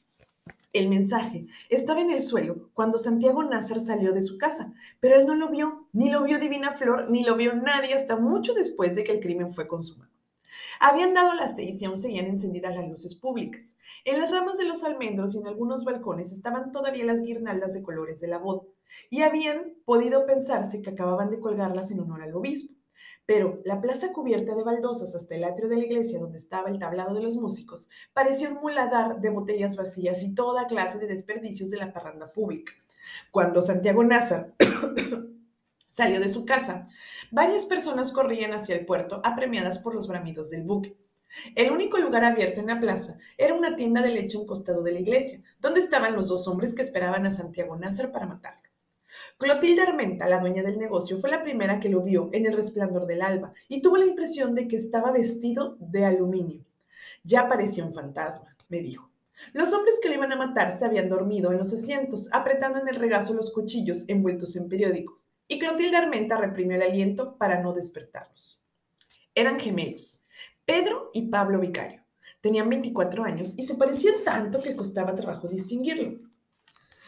El 0.71 0.87
mensaje 0.87 1.47
estaba 1.69 1.99
en 1.99 2.11
el 2.11 2.21
suelo 2.21 2.69
cuando 2.73 2.97
Santiago 2.97 3.43
Nazar 3.43 3.81
salió 3.81 4.13
de 4.13 4.21
su 4.21 4.37
casa, 4.37 4.73
pero 5.01 5.15
él 5.19 5.27
no 5.27 5.35
lo 5.35 5.49
vio, 5.49 5.87
ni 5.91 6.09
lo 6.09 6.23
vio 6.23 6.39
Divina 6.39 6.71
Flor, 6.71 7.11
ni 7.11 7.25
lo 7.25 7.35
vio 7.35 7.55
nadie 7.55 7.93
hasta 7.93 8.15
mucho 8.15 8.53
después 8.53 8.95
de 8.95 9.03
que 9.03 9.11
el 9.11 9.19
crimen 9.19 9.51
fue 9.51 9.67
consumado. 9.67 10.10
Habían 10.79 11.13
dado 11.13 11.33
las 11.33 11.55
seis 11.55 11.81
y 11.81 11.85
aún 11.85 11.97
seguían 11.97 12.25
encendidas 12.25 12.75
las 12.75 12.87
luces 12.87 13.15
públicas. 13.15 13.77
En 14.05 14.19
las 14.19 14.31
ramas 14.31 14.57
de 14.57 14.65
los 14.65 14.83
almendros 14.83 15.35
y 15.35 15.39
en 15.39 15.47
algunos 15.47 15.83
balcones 15.83 16.31
estaban 16.31 16.71
todavía 16.71 17.05
las 17.05 17.21
guirnaldas 17.21 17.73
de 17.73 17.83
colores 17.83 18.19
de 18.19 18.27
la 18.27 18.37
boda, 18.37 18.63
y 19.09 19.21
habían 19.21 19.73
podido 19.85 20.25
pensarse 20.25 20.81
que 20.81 20.89
acababan 20.89 21.29
de 21.29 21.39
colgarlas 21.39 21.91
en 21.91 21.99
honor 21.99 22.21
al 22.21 22.35
obispo. 22.35 22.73
Pero 23.25 23.61
la 23.65 23.81
plaza 23.81 24.11
cubierta 24.13 24.55
de 24.55 24.63
baldosas 24.63 25.15
hasta 25.15 25.35
el 25.35 25.43
atrio 25.43 25.69
de 25.69 25.77
la 25.77 25.85
iglesia 25.85 26.19
donde 26.19 26.37
estaba 26.37 26.69
el 26.69 26.79
tablado 26.79 27.13
de 27.13 27.21
los 27.21 27.35
músicos 27.35 27.89
parecía 28.13 28.49
un 28.49 28.61
muladar 28.61 29.21
de 29.21 29.29
botellas 29.29 29.75
vacías 29.75 30.21
y 30.23 30.33
toda 30.33 30.67
clase 30.67 30.99
de 30.99 31.07
desperdicios 31.07 31.69
de 31.69 31.77
la 31.77 31.93
parranda 31.93 32.31
pública. 32.31 32.73
Cuando 33.31 33.61
Santiago 33.61 34.03
Nazar 34.03 34.53
salió 35.91 36.19
de 36.19 36.29
su 36.29 36.45
casa, 36.45 36.87
Varias 37.33 37.65
personas 37.65 38.11
corrían 38.11 38.51
hacia 38.51 38.75
el 38.75 38.85
puerto, 38.85 39.21
apremiadas 39.23 39.79
por 39.79 39.95
los 39.95 40.09
bramidos 40.09 40.49
del 40.49 40.63
buque. 40.63 40.97
El 41.55 41.71
único 41.71 41.97
lugar 41.97 42.25
abierto 42.25 42.59
en 42.59 42.67
la 42.67 42.81
plaza 42.81 43.17
era 43.37 43.53
una 43.53 43.77
tienda 43.77 44.01
de 44.01 44.09
leche 44.09 44.35
a 44.35 44.41
un 44.41 44.45
costado 44.45 44.83
de 44.83 44.91
la 44.91 44.99
iglesia, 44.99 45.41
donde 45.61 45.79
estaban 45.79 46.13
los 46.13 46.27
dos 46.27 46.45
hombres 46.49 46.73
que 46.73 46.81
esperaban 46.81 47.25
a 47.25 47.31
Santiago 47.31 47.77
Nasser 47.77 48.11
para 48.11 48.25
matarlo. 48.25 48.69
Clotilde 49.37 49.81
Armenta, 49.81 50.27
la 50.27 50.39
dueña 50.39 50.61
del 50.61 50.77
negocio, 50.77 51.19
fue 51.19 51.29
la 51.29 51.41
primera 51.41 51.79
que 51.79 51.87
lo 51.87 52.01
vio 52.01 52.29
en 52.33 52.45
el 52.45 52.53
resplandor 52.53 53.05
del 53.05 53.21
alba 53.21 53.53
y 53.69 53.81
tuvo 53.81 53.95
la 53.95 54.05
impresión 54.05 54.55
de 54.55 54.67
que 54.67 54.75
estaba 54.75 55.13
vestido 55.13 55.77
de 55.79 56.03
aluminio. 56.03 56.65
Ya 57.23 57.47
parecía 57.47 57.85
un 57.85 57.93
fantasma, 57.93 58.57
me 58.67 58.81
dijo. 58.81 59.09
Los 59.53 59.71
hombres 59.71 59.99
que 60.03 60.09
le 60.09 60.15
iban 60.15 60.33
a 60.33 60.35
matar 60.35 60.73
se 60.73 60.83
habían 60.83 61.07
dormido 61.07 61.49
en 61.53 61.59
los 61.59 61.71
asientos, 61.71 62.27
apretando 62.33 62.79
en 62.79 62.89
el 62.89 62.95
regazo 62.95 63.33
los 63.33 63.51
cuchillos 63.51 64.03
envueltos 64.09 64.57
en 64.57 64.67
periódicos 64.67 65.30
y 65.51 65.59
Clotilde 65.59 65.97
Armenta 65.97 66.37
reprimió 66.37 66.77
el 66.77 66.81
aliento 66.81 67.37
para 67.37 67.61
no 67.61 67.73
despertarlos. 67.73 68.63
Eran 69.35 69.59
gemelos, 69.59 70.23
Pedro 70.63 71.11
y 71.13 71.23
Pablo 71.23 71.59
Vicario. 71.59 72.05
Tenían 72.39 72.69
24 72.69 73.25
años 73.25 73.55
y 73.57 73.63
se 73.63 73.75
parecían 73.75 74.23
tanto 74.23 74.61
que 74.61 74.77
costaba 74.77 75.13
trabajo 75.13 75.49
distinguirlo. 75.49 76.19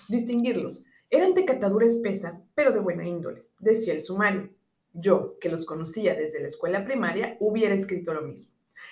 distinguirlos. 0.10 0.84
Eran 1.10 1.34
de 1.34 1.46
catadura 1.46 1.86
espesa, 1.86 2.42
pero 2.54 2.74
de 2.74 2.82
buena 2.82 3.08
índole, 3.08 3.46
decía 3.60 3.94
el 3.94 4.02
sumario. 4.02 4.50
Yo, 4.92 5.40
que 5.40 5.48
los 5.48 5.66
conocía 5.66 6.14
desde 6.14 6.42
la 6.42 6.48
escuela 6.48 6.84
primaria, 6.84 7.38
hubiera 7.40 7.74
escrito 7.74 8.14
lo 8.14 8.24
mismo. 8.24 8.52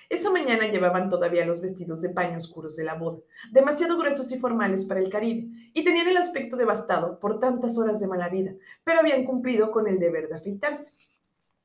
Esa 0.09 0.31
mañana 0.31 0.67
llevaban 0.67 1.09
todavía 1.09 1.45
los 1.45 1.61
vestidos 1.61 2.01
de 2.01 2.09
paño 2.09 2.37
oscuros 2.37 2.75
de 2.75 2.83
la 2.83 2.95
boda, 2.95 3.19
demasiado 3.51 3.97
gruesos 3.97 4.31
y 4.31 4.39
formales 4.39 4.85
para 4.85 4.99
el 4.99 5.09
Caribe, 5.09 5.47
y 5.73 5.83
tenían 5.83 6.07
el 6.07 6.17
aspecto 6.17 6.57
devastado 6.57 7.19
por 7.19 7.39
tantas 7.39 7.77
horas 7.77 7.99
de 7.99 8.07
mala 8.07 8.29
vida, 8.29 8.53
pero 8.83 8.99
habían 8.99 9.23
cumplido 9.23 9.71
con 9.71 9.87
el 9.87 9.99
deber 9.99 10.27
de 10.27 10.35
afeitarse. 10.35 10.93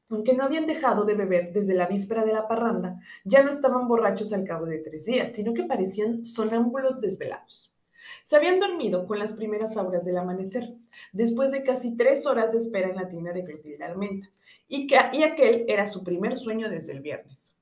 Aunque 0.08 0.34
no 0.34 0.44
habían 0.44 0.66
dejado 0.66 1.04
de 1.04 1.14
beber 1.14 1.52
desde 1.52 1.74
la 1.74 1.86
víspera 1.86 2.24
de 2.24 2.32
la 2.32 2.46
parranda, 2.46 3.00
ya 3.24 3.42
no 3.42 3.50
estaban 3.50 3.88
borrachos 3.88 4.32
al 4.32 4.44
cabo 4.44 4.66
de 4.66 4.78
tres 4.78 5.04
días, 5.04 5.32
sino 5.32 5.52
que 5.52 5.64
parecían 5.64 6.24
sonámbulos 6.24 7.00
desvelados. 7.00 7.76
Se 8.22 8.36
habían 8.36 8.60
dormido 8.60 9.06
con 9.06 9.18
las 9.18 9.32
primeras 9.32 9.76
horas 9.76 10.04
del 10.04 10.18
amanecer, 10.18 10.74
después 11.12 11.50
de 11.50 11.64
casi 11.64 11.96
tres 11.96 12.26
horas 12.26 12.52
de 12.52 12.58
espera 12.58 12.88
en 12.88 12.96
la 12.96 13.08
tienda 13.08 13.32
de 13.32 13.42
Clotilde 13.42 13.84
Armenta, 13.84 14.30
y, 14.68 14.86
que, 14.86 14.96
y 15.12 15.24
aquel 15.24 15.64
era 15.68 15.86
su 15.86 16.04
primer 16.04 16.36
sueño 16.36 16.68
desde 16.68 16.92
el 16.92 17.00
viernes. 17.00 17.56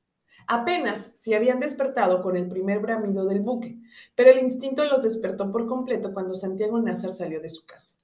Apenas 0.47 1.13
se 1.15 1.35
habían 1.35 1.59
despertado 1.59 2.23
con 2.23 2.37
el 2.37 2.49
primer 2.49 2.81
bramido 2.81 3.25
del 3.25 3.41
buque, 3.41 3.79
pero 4.15 4.31
el 4.31 4.41
instinto 4.41 4.85
los 4.85 5.03
despertó 5.03 5.51
por 5.51 5.67
completo 5.67 6.13
cuando 6.13 6.35
Santiago 6.35 6.79
Nazar 6.81 7.15
salió 7.15 7.41
de 7.41 7.49
su 7.49 7.65
casa. 7.65 7.97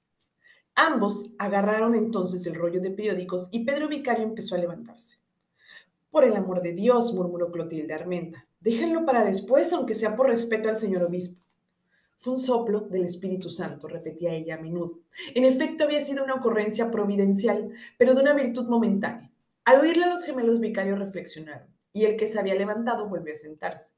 Ambos 0.73 1.31
agarraron 1.37 1.95
entonces 1.95 2.45
el 2.47 2.55
rollo 2.55 2.81
de 2.81 2.91
periódicos 2.91 3.49
y 3.51 3.63
Pedro 3.63 3.87
Vicario 3.87 4.23
empezó 4.23 4.55
a 4.55 4.59
levantarse. 4.59 5.17
Por 6.09 6.23
el 6.23 6.35
amor 6.35 6.61
de 6.61 6.73
Dios, 6.73 7.13
murmuró 7.13 7.51
Clotilde 7.51 7.93
Armenta, 7.93 8.47
déjenlo 8.59 9.05
para 9.05 9.23
después, 9.23 9.71
aunque 9.73 9.93
sea 9.93 10.15
por 10.15 10.27
respeto 10.27 10.69
al 10.69 10.77
señor 10.77 11.03
obispo. 11.03 11.39
Fue 12.17 12.33
un 12.33 12.39
soplo 12.39 12.81
del 12.81 13.03
Espíritu 13.03 13.49
Santo, 13.49 13.87
repetía 13.87 14.33
ella 14.33 14.55
a 14.55 14.61
menudo. 14.61 14.99
En 15.35 15.43
efecto, 15.43 15.83
había 15.83 16.01
sido 16.01 16.23
una 16.23 16.35
ocurrencia 16.35 16.91
providencial, 16.91 17.71
pero 17.97 18.13
de 18.13 18.21
una 18.21 18.33
virtud 18.33 18.67
momentánea. 18.67 19.31
Al 19.65 19.81
oírle 19.81 20.05
a 20.05 20.09
los 20.09 20.23
gemelos 20.23 20.59
vicarios 20.59 20.99
reflexionaron 20.99 21.67
y 21.93 22.05
el 22.05 22.17
que 22.17 22.27
se 22.27 22.39
había 22.39 22.55
levantado 22.55 23.07
volvió 23.07 23.33
a 23.33 23.37
sentarse. 23.37 23.93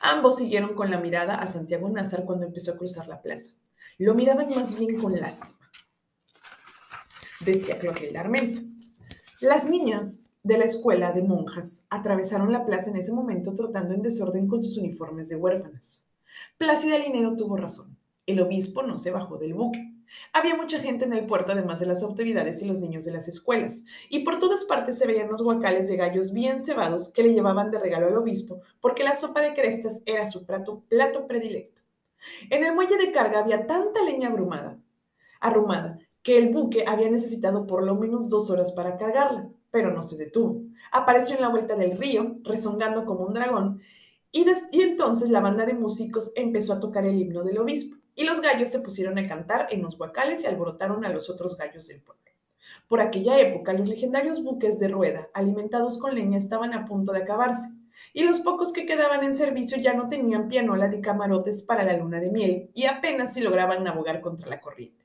Ambos 0.00 0.36
siguieron 0.36 0.74
con 0.74 0.90
la 0.90 1.00
mirada 1.00 1.36
a 1.36 1.46
Santiago 1.46 1.88
Nazar 1.88 2.24
cuando 2.24 2.46
empezó 2.46 2.72
a 2.72 2.78
cruzar 2.78 3.08
la 3.08 3.22
plaza. 3.22 3.52
Lo 3.98 4.14
miraban 4.14 4.48
más 4.50 4.78
bien 4.78 5.00
con 5.00 5.18
lástima, 5.18 5.70
decía 7.40 7.78
Clotilde 7.78 8.18
Armenta. 8.18 8.62
Las 9.40 9.68
niñas 9.68 10.22
de 10.42 10.58
la 10.58 10.64
escuela 10.64 11.12
de 11.12 11.22
monjas 11.22 11.86
atravesaron 11.90 12.52
la 12.52 12.64
plaza 12.64 12.90
en 12.90 12.96
ese 12.96 13.12
momento 13.12 13.54
trotando 13.54 13.94
en 13.94 14.02
desorden 14.02 14.46
con 14.46 14.62
sus 14.62 14.78
uniformes 14.78 15.28
de 15.28 15.36
huérfanas. 15.36 16.06
Plácida 16.58 16.98
Linero 16.98 17.36
tuvo 17.36 17.56
razón. 17.56 17.98
El 18.26 18.40
obispo 18.40 18.82
no 18.82 18.96
se 18.96 19.10
bajó 19.10 19.38
del 19.38 19.54
buque. 19.54 19.95
Había 20.32 20.54
mucha 20.54 20.78
gente 20.78 21.04
en 21.04 21.12
el 21.12 21.26
puerto, 21.26 21.52
además 21.52 21.80
de 21.80 21.86
las 21.86 22.02
autoridades 22.02 22.62
y 22.62 22.66
los 22.66 22.80
niños 22.80 23.04
de 23.04 23.12
las 23.12 23.28
escuelas, 23.28 23.84
y 24.08 24.20
por 24.20 24.38
todas 24.38 24.64
partes 24.64 24.98
se 24.98 25.06
veían 25.06 25.28
los 25.28 25.42
guacales 25.42 25.88
de 25.88 25.96
gallos 25.96 26.32
bien 26.32 26.62
cebados 26.62 27.10
que 27.10 27.22
le 27.22 27.34
llevaban 27.34 27.70
de 27.70 27.78
regalo 27.78 28.06
al 28.08 28.16
obispo, 28.16 28.60
porque 28.80 29.04
la 29.04 29.14
sopa 29.14 29.40
de 29.40 29.54
crestas 29.54 30.02
era 30.06 30.26
su 30.26 30.46
plato, 30.46 30.84
predilecto. 31.26 31.82
En 32.50 32.64
el 32.64 32.74
muelle 32.74 32.96
de 32.96 33.12
carga 33.12 33.40
había 33.40 33.66
tanta 33.66 34.02
leña 34.02 34.28
abrumada, 34.28 34.78
arrumada, 35.40 35.98
que 36.22 36.38
el 36.38 36.48
buque 36.48 36.84
había 36.86 37.10
necesitado 37.10 37.66
por 37.66 37.84
lo 37.84 37.94
menos 37.94 38.28
dos 38.28 38.50
horas 38.50 38.72
para 38.72 38.96
cargarla. 38.96 39.48
pero 39.70 39.92
no 39.92 40.02
se 40.02 40.16
detuvo. 40.16 40.62
Apareció 40.90 41.34
en 41.34 41.42
la 41.42 41.50
vuelta 41.50 41.76
del 41.76 41.98
río, 41.98 42.38
rezongando 42.44 43.04
como 43.04 43.26
un 43.26 43.34
dragón, 43.34 43.78
y, 44.32 44.44
entonces 44.82 45.30
la 45.30 45.40
banda 45.40 45.64
de 45.64 45.74
músicos 45.74 46.32
empezó 46.34 46.74
a 46.74 46.80
tocar 46.80 47.06
el 47.06 47.18
himno 47.18 47.42
del 47.42 47.58
obispo, 47.58 47.96
y 48.16 48.24
los 48.24 48.40
gallos 48.40 48.70
se 48.70 48.80
pusieron 48.80 49.18
a 49.18 49.28
cantar 49.28 49.68
en 49.70 49.82
los 49.82 49.96
guacales 49.96 50.42
y 50.42 50.46
alborotaron 50.46 51.04
a 51.04 51.10
los 51.10 51.30
otros 51.30 51.56
gallos 51.56 51.86
del 51.86 52.00
pueblo. 52.00 52.16
Por 52.88 53.00
aquella 53.00 53.38
época, 53.38 53.72
los 53.72 53.88
legendarios 53.88 54.42
buques 54.42 54.80
de 54.80 54.88
rueda, 54.88 55.28
alimentados 55.34 55.98
con 55.98 56.14
leña, 56.14 56.38
estaban 56.38 56.74
a 56.74 56.84
punto 56.84 57.12
de 57.12 57.20
acabarse, 57.20 57.68
y 58.12 58.24
los 58.24 58.40
pocos 58.40 58.72
que 58.72 58.86
quedaban 58.86 59.24
en 59.24 59.36
servicio 59.36 59.78
ya 59.78 59.94
no 59.94 60.08
tenían 60.08 60.48
pianola 60.48 60.88
de 60.88 61.00
camarotes 61.00 61.62
para 61.62 61.84
la 61.84 61.96
luna 61.96 62.18
de 62.20 62.30
miel, 62.30 62.70
y 62.74 62.86
apenas 62.86 63.34
si 63.34 63.40
lograban 63.40 63.84
navegar 63.84 64.20
contra 64.20 64.48
la 64.48 64.60
corriente. 64.60 65.04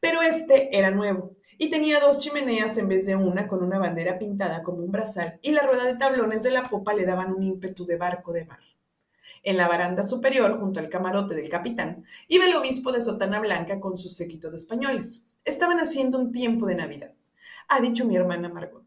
Pero 0.00 0.22
este 0.22 0.76
era 0.76 0.90
nuevo, 0.90 1.36
y 1.56 1.70
tenía 1.70 2.00
dos 2.00 2.18
chimeneas 2.18 2.78
en 2.78 2.88
vez 2.88 3.06
de 3.06 3.16
una 3.16 3.46
con 3.46 3.62
una 3.62 3.78
bandera 3.78 4.18
pintada 4.18 4.62
como 4.62 4.78
un 4.78 4.90
brazal, 4.90 5.38
y 5.42 5.52
la 5.52 5.62
rueda 5.62 5.84
de 5.84 5.96
tablones 5.96 6.42
de 6.42 6.50
la 6.50 6.64
popa 6.64 6.94
le 6.94 7.04
daban 7.04 7.32
un 7.32 7.42
ímpetu 7.42 7.84
de 7.84 7.96
barco 7.96 8.32
de 8.32 8.44
mar. 8.44 8.60
En 9.42 9.56
la 9.56 9.68
baranda 9.68 10.02
superior, 10.02 10.58
junto 10.58 10.80
al 10.80 10.88
camarote 10.88 11.34
del 11.34 11.48
capitán, 11.48 12.04
iba 12.28 12.44
el 12.44 12.56
obispo 12.56 12.92
de 12.92 13.00
sotana 13.00 13.40
blanca 13.40 13.80
con 13.80 13.98
su 13.98 14.08
séquito 14.08 14.50
de 14.50 14.56
españoles. 14.56 15.24
Estaban 15.44 15.78
haciendo 15.78 16.18
un 16.18 16.32
tiempo 16.32 16.66
de 16.66 16.74
Navidad. 16.74 17.14
Ha 17.68 17.80
dicho 17.80 18.04
mi 18.04 18.16
hermana 18.16 18.48
Margot. 18.48 18.84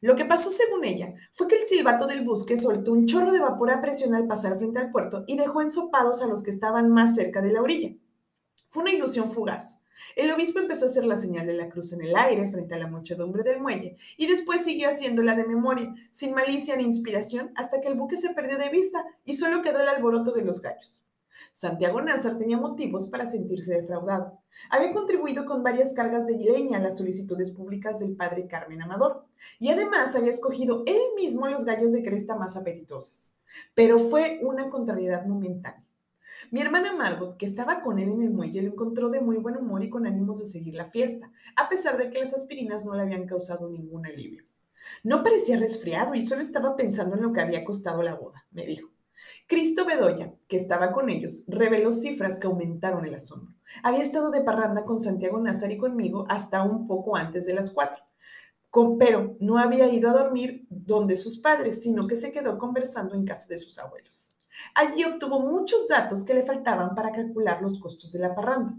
Lo 0.00 0.16
que 0.16 0.26
pasó, 0.26 0.50
según 0.50 0.84
ella, 0.84 1.14
fue 1.32 1.48
que 1.48 1.56
el 1.56 1.66
silbato 1.66 2.06
del 2.06 2.24
busque 2.24 2.58
soltó 2.58 2.92
un 2.92 3.06
chorro 3.06 3.32
de 3.32 3.40
vapor 3.40 3.70
a 3.70 3.80
presión 3.80 4.14
al 4.14 4.26
pasar 4.26 4.56
frente 4.56 4.78
al 4.78 4.90
puerto 4.90 5.24
y 5.26 5.36
dejó 5.36 5.62
ensopados 5.62 6.20
a 6.20 6.26
los 6.26 6.42
que 6.42 6.50
estaban 6.50 6.90
más 6.90 7.14
cerca 7.14 7.40
de 7.40 7.52
la 7.52 7.62
orilla. 7.62 7.94
Fue 8.68 8.82
una 8.82 8.92
ilusión 8.92 9.30
fugaz. 9.30 9.80
El 10.16 10.30
obispo 10.30 10.58
empezó 10.58 10.86
a 10.86 10.88
hacer 10.88 11.04
la 11.04 11.16
señal 11.16 11.46
de 11.46 11.54
la 11.54 11.68
cruz 11.68 11.92
en 11.92 12.02
el 12.02 12.16
aire 12.16 12.50
frente 12.50 12.74
a 12.74 12.78
la 12.78 12.86
muchedumbre 12.86 13.42
del 13.42 13.60
muelle 13.60 13.96
y 14.16 14.26
después 14.26 14.62
siguió 14.62 14.88
haciéndola 14.88 15.34
de 15.34 15.44
memoria, 15.44 15.94
sin 16.10 16.34
malicia 16.34 16.76
ni 16.76 16.84
inspiración, 16.84 17.52
hasta 17.56 17.80
que 17.80 17.88
el 17.88 17.94
buque 17.94 18.16
se 18.16 18.30
perdió 18.30 18.58
de 18.58 18.70
vista 18.70 19.04
y 19.24 19.34
solo 19.34 19.62
quedó 19.62 19.80
el 19.80 19.88
alboroto 19.88 20.32
de 20.32 20.42
los 20.42 20.60
gallos. 20.60 21.06
Santiago 21.52 22.00
Nazar 22.00 22.36
tenía 22.36 22.56
motivos 22.56 23.08
para 23.08 23.26
sentirse 23.26 23.74
defraudado. 23.74 24.40
Había 24.70 24.92
contribuido 24.92 25.44
con 25.46 25.62
varias 25.62 25.92
cargas 25.92 26.26
de 26.26 26.36
leña 26.36 26.78
a 26.78 26.82
las 26.82 26.98
solicitudes 26.98 27.50
públicas 27.50 28.00
del 28.00 28.16
padre 28.16 28.46
Carmen 28.46 28.82
Amador 28.82 29.24
y 29.58 29.68
además 29.70 30.14
había 30.16 30.30
escogido 30.30 30.82
él 30.86 31.00
mismo 31.16 31.46
los 31.48 31.64
gallos 31.64 31.92
de 31.92 32.02
cresta 32.02 32.36
más 32.36 32.56
apetitosos. 32.56 33.34
Pero 33.74 33.98
fue 33.98 34.40
una 34.42 34.68
contrariedad 34.68 35.26
momentánea. 35.26 35.84
Mi 36.50 36.60
hermana 36.60 36.92
Margot, 36.94 37.36
que 37.36 37.46
estaba 37.46 37.80
con 37.80 37.98
él 37.98 38.08
en 38.08 38.22
el 38.22 38.30
muelle, 38.30 38.62
lo 38.62 38.72
encontró 38.72 39.08
de 39.10 39.20
muy 39.20 39.36
buen 39.36 39.56
humor 39.56 39.82
y 39.82 39.90
con 39.90 40.06
ánimos 40.06 40.40
de 40.40 40.46
seguir 40.46 40.74
la 40.74 40.86
fiesta, 40.86 41.30
a 41.56 41.68
pesar 41.68 41.96
de 41.96 42.10
que 42.10 42.20
las 42.20 42.34
aspirinas 42.34 42.84
no 42.84 42.94
le 42.94 43.02
habían 43.02 43.26
causado 43.26 43.68
ningún 43.68 44.06
alivio. 44.06 44.44
No 45.02 45.22
parecía 45.22 45.58
resfriado 45.58 46.14
y 46.14 46.22
solo 46.22 46.42
estaba 46.42 46.76
pensando 46.76 47.16
en 47.16 47.22
lo 47.22 47.32
que 47.32 47.40
había 47.40 47.64
costado 47.64 48.02
la 48.02 48.14
boda, 48.14 48.46
me 48.50 48.66
dijo. 48.66 48.90
Cristo 49.46 49.84
Bedoya, 49.84 50.34
que 50.48 50.56
estaba 50.56 50.92
con 50.92 51.08
ellos, 51.08 51.44
reveló 51.46 51.92
cifras 51.92 52.38
que 52.38 52.46
aumentaron 52.46 53.04
el 53.04 53.14
asombro. 53.14 53.54
Había 53.82 54.02
estado 54.02 54.30
de 54.30 54.42
parranda 54.42 54.82
con 54.82 54.98
Santiago 54.98 55.40
Nazar 55.40 55.70
y 55.70 55.78
conmigo 55.78 56.26
hasta 56.28 56.62
un 56.62 56.86
poco 56.86 57.16
antes 57.16 57.46
de 57.46 57.54
las 57.54 57.70
cuatro. 57.70 58.02
pero 58.98 59.36
no 59.38 59.58
había 59.58 59.88
ido 59.92 60.10
a 60.10 60.14
dormir 60.14 60.66
donde 60.68 61.16
sus 61.16 61.38
padres, 61.38 61.80
sino 61.82 62.08
que 62.08 62.16
se 62.16 62.32
quedó 62.32 62.58
conversando 62.58 63.14
en 63.14 63.24
casa 63.24 63.46
de 63.48 63.58
sus 63.58 63.78
abuelos. 63.78 64.36
Allí 64.74 65.04
obtuvo 65.04 65.40
muchos 65.40 65.88
datos 65.88 66.24
que 66.24 66.34
le 66.34 66.42
faltaban 66.42 66.94
para 66.94 67.12
calcular 67.12 67.62
los 67.62 67.78
costos 67.78 68.12
de 68.12 68.20
la 68.20 68.34
parranda. 68.34 68.74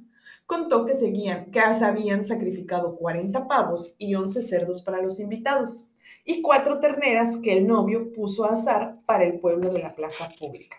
Contó 0.45 0.85
que 0.85 0.93
seguían, 0.93 1.51
que 1.51 1.61
se 1.73 1.85
habían 1.85 2.23
sacrificado 2.23 2.95
40 2.95 3.47
pavos 3.47 3.95
y 3.97 4.15
11 4.15 4.41
cerdos 4.41 4.81
para 4.81 5.01
los 5.01 5.19
invitados 5.19 5.88
y 6.23 6.41
cuatro 6.41 6.79
terneras 6.79 7.38
que 7.38 7.57
el 7.57 7.67
novio 7.67 8.11
puso 8.11 8.45
a 8.45 8.53
azar 8.53 8.99
para 9.05 9.23
el 9.23 9.39
pueblo 9.39 9.71
de 9.71 9.79
la 9.79 9.95
plaza 9.95 10.29
pública. 10.39 10.77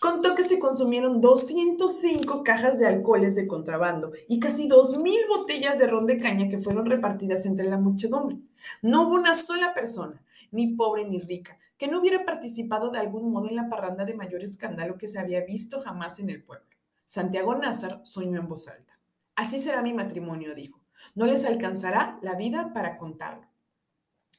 Contó 0.00 0.34
que 0.34 0.42
se 0.42 0.58
consumieron 0.58 1.20
205 1.20 2.42
cajas 2.42 2.80
de 2.80 2.88
alcoholes 2.88 3.36
de 3.36 3.46
contrabando 3.46 4.10
y 4.26 4.40
casi 4.40 4.68
2.000 4.68 5.28
botellas 5.28 5.78
de 5.78 5.86
ron 5.86 6.06
de 6.06 6.18
caña 6.18 6.48
que 6.48 6.58
fueron 6.58 6.86
repartidas 6.86 7.46
entre 7.46 7.68
la 7.68 7.78
muchedumbre. 7.78 8.38
No 8.82 9.06
hubo 9.06 9.14
una 9.14 9.36
sola 9.36 9.72
persona, 9.72 10.20
ni 10.50 10.74
pobre 10.74 11.04
ni 11.04 11.20
rica, 11.20 11.56
que 11.76 11.88
no 11.88 12.00
hubiera 12.00 12.24
participado 12.24 12.90
de 12.90 12.98
algún 12.98 13.32
modo 13.32 13.48
en 13.48 13.56
la 13.56 13.68
parranda 13.68 14.04
de 14.04 14.14
mayor 14.14 14.42
escándalo 14.42 14.98
que 14.98 15.08
se 15.08 15.18
había 15.18 15.44
visto 15.44 15.80
jamás 15.80 16.20
en 16.20 16.30
el 16.30 16.42
pueblo. 16.42 16.66
Santiago 17.04 17.54
Nazar 17.54 18.00
soñó 18.04 18.40
en 18.40 18.48
voz 18.48 18.68
alta. 18.68 18.98
Así 19.34 19.58
será 19.58 19.82
mi 19.82 19.92
matrimonio, 19.92 20.54
dijo. 20.54 20.80
No 21.14 21.26
les 21.26 21.44
alcanzará 21.44 22.18
la 22.22 22.34
vida 22.36 22.72
para 22.72 22.96
contarlo. 22.96 23.46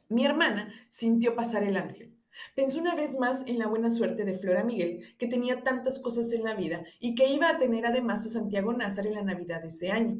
Mi 0.09 0.25
hermana 0.25 0.71
sintió 0.89 1.35
pasar 1.35 1.63
el 1.63 1.77
ángel. 1.77 2.13
Pensó 2.55 2.79
una 2.79 2.95
vez 2.95 3.19
más 3.19 3.43
en 3.47 3.59
la 3.59 3.67
buena 3.67 3.91
suerte 3.91 4.25
de 4.25 4.33
Flora 4.33 4.63
Miguel, 4.63 5.03
que 5.17 5.27
tenía 5.27 5.61
tantas 5.61 5.99
cosas 5.99 6.31
en 6.33 6.43
la 6.43 6.55
vida 6.55 6.83
y 6.99 7.15
que 7.15 7.27
iba 7.27 7.49
a 7.49 7.57
tener 7.57 7.85
además 7.85 8.25
a 8.25 8.29
Santiago 8.29 8.73
Nazar 8.73 9.05
en 9.05 9.13
la 9.13 9.23
Navidad 9.23 9.61
de 9.61 9.67
ese 9.67 9.91
año. 9.91 10.17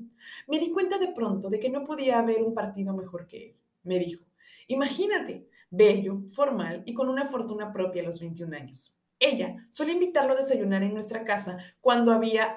Me 0.47 0.60
di 0.60 0.71
cuenta 0.71 0.99
de 0.99 1.12
pronto 1.12 1.49
de 1.49 1.60
que 1.60 1.69
no 1.69 1.84
podía 1.84 2.19
haber 2.19 2.43
un 2.43 2.54
partido 2.54 2.93
mejor 2.93 3.28
que 3.28 3.47
él, 3.47 3.56
me 3.84 3.99
dijo. 3.99 4.23
Imagínate, 4.67 5.47
bello, 5.73 6.21
formal 6.27 6.83
y 6.86 6.93
con 6.93 7.09
una 7.09 7.25
fortuna 7.25 7.73
propia 7.73 8.03
a 8.03 8.05
los 8.05 8.19
21 8.19 8.55
años. 8.55 8.95
Ella 9.19 9.65
solía 9.69 9.93
invitarlo 9.93 10.33
a 10.33 10.38
desayunar 10.38 10.83
en 10.83 10.93
nuestra 10.93 11.23
casa 11.23 11.57
cuando 11.81 12.12
había 12.12 12.53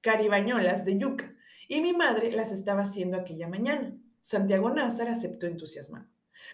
caribañolas 0.00 0.84
de 0.84 0.96
yuca 0.96 1.34
y 1.66 1.80
mi 1.80 1.92
madre 1.92 2.30
las 2.30 2.52
estaba 2.52 2.82
haciendo 2.82 3.16
aquella 3.16 3.48
mañana. 3.48 3.98
Santiago 4.20 4.70
Nazar 4.70 5.08
aceptó 5.08 5.46
entusiasmado. 5.46 6.06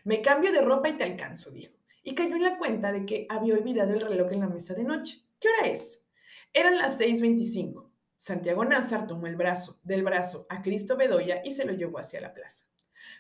Me 0.05 0.23
cambio 0.23 0.51
de 0.51 0.63
ropa 0.63 0.89
y 0.89 0.97
te 0.97 1.05
alcanzo, 1.05 1.51
dijo, 1.51 1.75
y 2.03 2.15
cayó 2.15 2.37
en 2.37 2.43
la 2.43 2.57
cuenta 2.57 2.91
de 2.91 3.05
que 3.05 3.27
había 3.29 3.55
olvidado 3.55 3.93
el 3.93 4.01
reloj 4.01 4.33
en 4.33 4.41
la 4.41 4.49
mesa 4.49 4.73
de 4.73 4.85
noche. 4.85 5.25
¿Qué 5.39 5.49
hora 5.49 5.69
es? 5.69 6.05
Eran 6.55 6.79
las 6.79 6.99
6.25. 6.99 7.91
Santiago 8.17 8.65
Nazar 8.65 9.07
tomó 9.07 9.27
el 9.27 9.37
brazo, 9.37 9.79
del 9.83 10.05
brazo 10.05 10.47
a 10.49 10.63
Cristo 10.63 10.97
Bedoya 10.97 11.43
y 11.45 11.53
se 11.53 11.67
lo 11.67 11.75
llevó 11.75 11.99
hacia 11.99 12.23
la 12.23 12.33
plaza. 12.33 12.65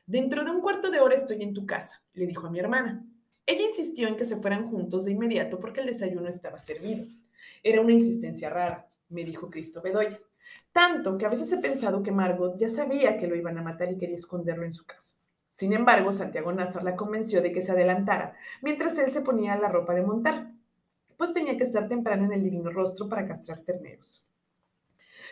Dentro 0.06 0.44
de 0.44 0.50
un 0.50 0.60
cuarto 0.60 0.90
de 0.90 1.00
hora 1.00 1.14
estoy 1.14 1.42
en 1.42 1.54
tu 1.54 1.66
casa, 1.66 2.02
le 2.14 2.26
dijo 2.26 2.46
a 2.46 2.50
mi 2.50 2.58
hermana. 2.58 3.06
Ella 3.46 3.66
insistió 3.66 4.08
en 4.08 4.16
que 4.16 4.24
se 4.24 4.37
fueran 4.37 4.70
juntos 4.70 5.04
de 5.04 5.12
inmediato 5.12 5.60
porque 5.60 5.80
el 5.80 5.87
desayuno 5.87 6.28
estaba 6.28 6.58
servido. 6.58 7.06
Era 7.62 7.80
una 7.80 7.92
insistencia 7.92 8.48
rara, 8.48 8.88
me 9.08 9.24
dijo 9.24 9.50
Cristo 9.50 9.82
Bedoya. 9.82 10.18
Tanto 10.72 11.16
que 11.18 11.26
a 11.26 11.30
veces 11.30 11.52
he 11.52 11.58
pensado 11.58 12.02
que 12.02 12.12
Margot 12.12 12.56
ya 12.58 12.68
sabía 12.68 13.18
que 13.18 13.26
lo 13.26 13.37
iban 13.37 13.58
a 13.58 13.62
matar 13.62 13.92
y 13.92 13.98
quería 13.98 14.16
esconderlo 14.16 14.64
en 14.64 14.72
su 14.72 14.84
casa. 14.84 15.16
Sin 15.50 15.72
embargo, 15.72 16.12
Santiago 16.12 16.52
Nazar 16.52 16.82
la 16.82 16.96
convenció 16.96 17.40
de 17.40 17.52
que 17.52 17.62
se 17.62 17.72
adelantara, 17.72 18.37
mientras 18.60 18.98
él 18.98 19.08
se 19.08 19.20
ponía 19.20 19.56
la 19.56 19.68
ropa 19.68 19.94
de 19.94 20.02
montar, 20.02 20.50
pues 21.16 21.32
tenía 21.32 21.56
que 21.56 21.62
estar 21.62 21.87
temprano 21.87 22.24
en 22.24 22.32
el 22.32 22.42
divino 22.42 22.70
rostro 22.70 23.08
para 23.08 23.26
castrar 23.26 23.60
terneros. 23.60 24.26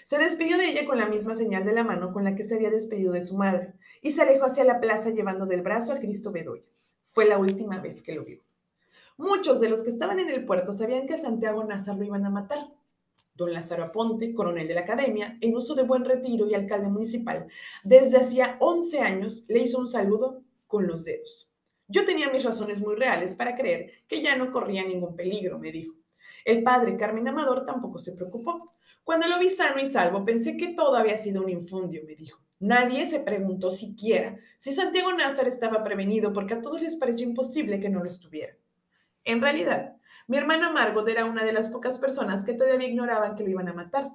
Se 0.05 0.19
despidió 0.19 0.59
de 0.59 0.71
ella 0.71 0.87
con 0.87 0.99
la 0.99 1.07
misma 1.07 1.35
señal 1.35 1.65
de 1.65 1.73
la 1.73 1.85
mano 1.85 2.13
con 2.13 2.25
la 2.25 2.35
que 2.35 2.45
se 2.45 2.57
había 2.57 2.71
despedido 2.71 3.13
de 3.13 3.21
su 3.21 3.37
madre, 3.37 3.75
y 4.01 4.11
se 4.11 4.23
alejó 4.23 4.47
hacia 4.47 4.65
la 4.65 4.81
plaza 4.81 5.11
llevando 5.11 5.47
del 5.47 5.63
brazo 5.63 5.93
a 5.93 5.99
Cristo 5.99 6.33
Bedoya. 6.33 6.65
Fue 7.05 7.27
la 7.27 7.39
última 7.39 7.81
vez 7.81 8.03
que 8.03 8.15
lo 8.15 8.25
vio. 8.25 8.41
Muchos 9.17 9.61
de 9.61 9.69
los 9.69 9.83
que 9.85 9.91
estaban 9.91 10.19
en 10.19 10.31
el 10.31 10.45
puerto 10.45 10.73
sabían 10.73 11.07
que 11.07 11.15
a 11.15 11.19
Santiago 11.19 11.63
Nazar 11.65 11.97
lo 11.97 12.05
iban 12.05 12.25
a 12.25 12.31
matar, 12.31 12.71
don 13.35 13.53
Lázaro 13.53 13.85
Aponte, 13.85 14.35
coronel 14.35 14.69
de 14.69 14.75
la 14.75 14.81
academia, 14.83 15.39
en 15.41 15.57
uso 15.57 15.75
de 15.75 15.83
buen 15.83 16.05
retiro 16.05 16.47
y 16.47 16.55
alcalde 16.55 16.89
municipal, 16.89 17.47
desde 17.85 18.19
hacía 18.19 18.57
11 18.61 19.01
años 19.01 19.45
le 19.49 19.61
hizo 19.61 19.79
un 19.79 19.89
saludo 19.89 20.43
con 20.67 20.87
los 20.87 21.05
dedos. 21.05 21.53
Yo 21.89 22.05
tenía 22.05 22.31
mis 22.31 22.45
razones 22.45 22.81
muy 22.81 22.95
reales 22.95 23.35
para 23.35 23.55
creer 23.55 23.91
que 24.09 24.23
ya 24.23 24.37
no 24.37 24.51
corría 24.51 24.85
ningún 24.85 25.15
peligro, 25.15 25.59
me 25.59 25.71
dijo. 25.71 25.95
El 26.45 26.63
padre 26.63 26.97
Carmen 26.97 27.29
Amador 27.29 27.65
tampoco 27.65 27.99
se 27.99 28.13
preocupó. 28.13 28.73
Cuando 29.05 29.27
lo 29.27 29.39
vi 29.39 29.49
sano 29.49 29.81
y 29.81 29.87
salvo, 29.87 30.25
pensé 30.25 30.57
que 30.57 30.75
todo 30.75 30.97
había 30.97 31.17
sido 31.19 31.43
un 31.43 31.49
infundio, 31.49 32.03
me 32.07 32.15
dijo. 32.15 32.41
Nadie 32.61 33.07
se 33.07 33.19
preguntó 33.19 33.71
siquiera 33.71 34.39
si 34.57 34.73
Santiago 34.73 35.13
Názar 35.13 35.49
estaba 35.49 35.83
prevenido 35.83 36.33
porque 36.33 36.55
a 36.55 36.61
todos 36.61 36.81
les 36.81 36.95
pareció 36.95 37.27
imposible 37.27 37.81
que 37.81 37.89
no 37.89 37.99
lo 37.99 38.09
estuviera. 38.09 38.57
En 39.25 39.41
realidad, 39.41 39.97
mi 40.27 40.37
hermana 40.37 40.71
Margot 40.71 41.09
era 41.09 41.25
una 41.25 41.45
de 41.45 41.53
las 41.53 41.69
pocas 41.69 41.99
personas 41.99 42.45
que 42.45 42.55
todavía 42.55 42.89
ignoraban 42.89 43.35
que 43.35 43.43
lo 43.45 43.51
iban 43.51 43.69
a 43.69 43.73
matar. 43.73 44.13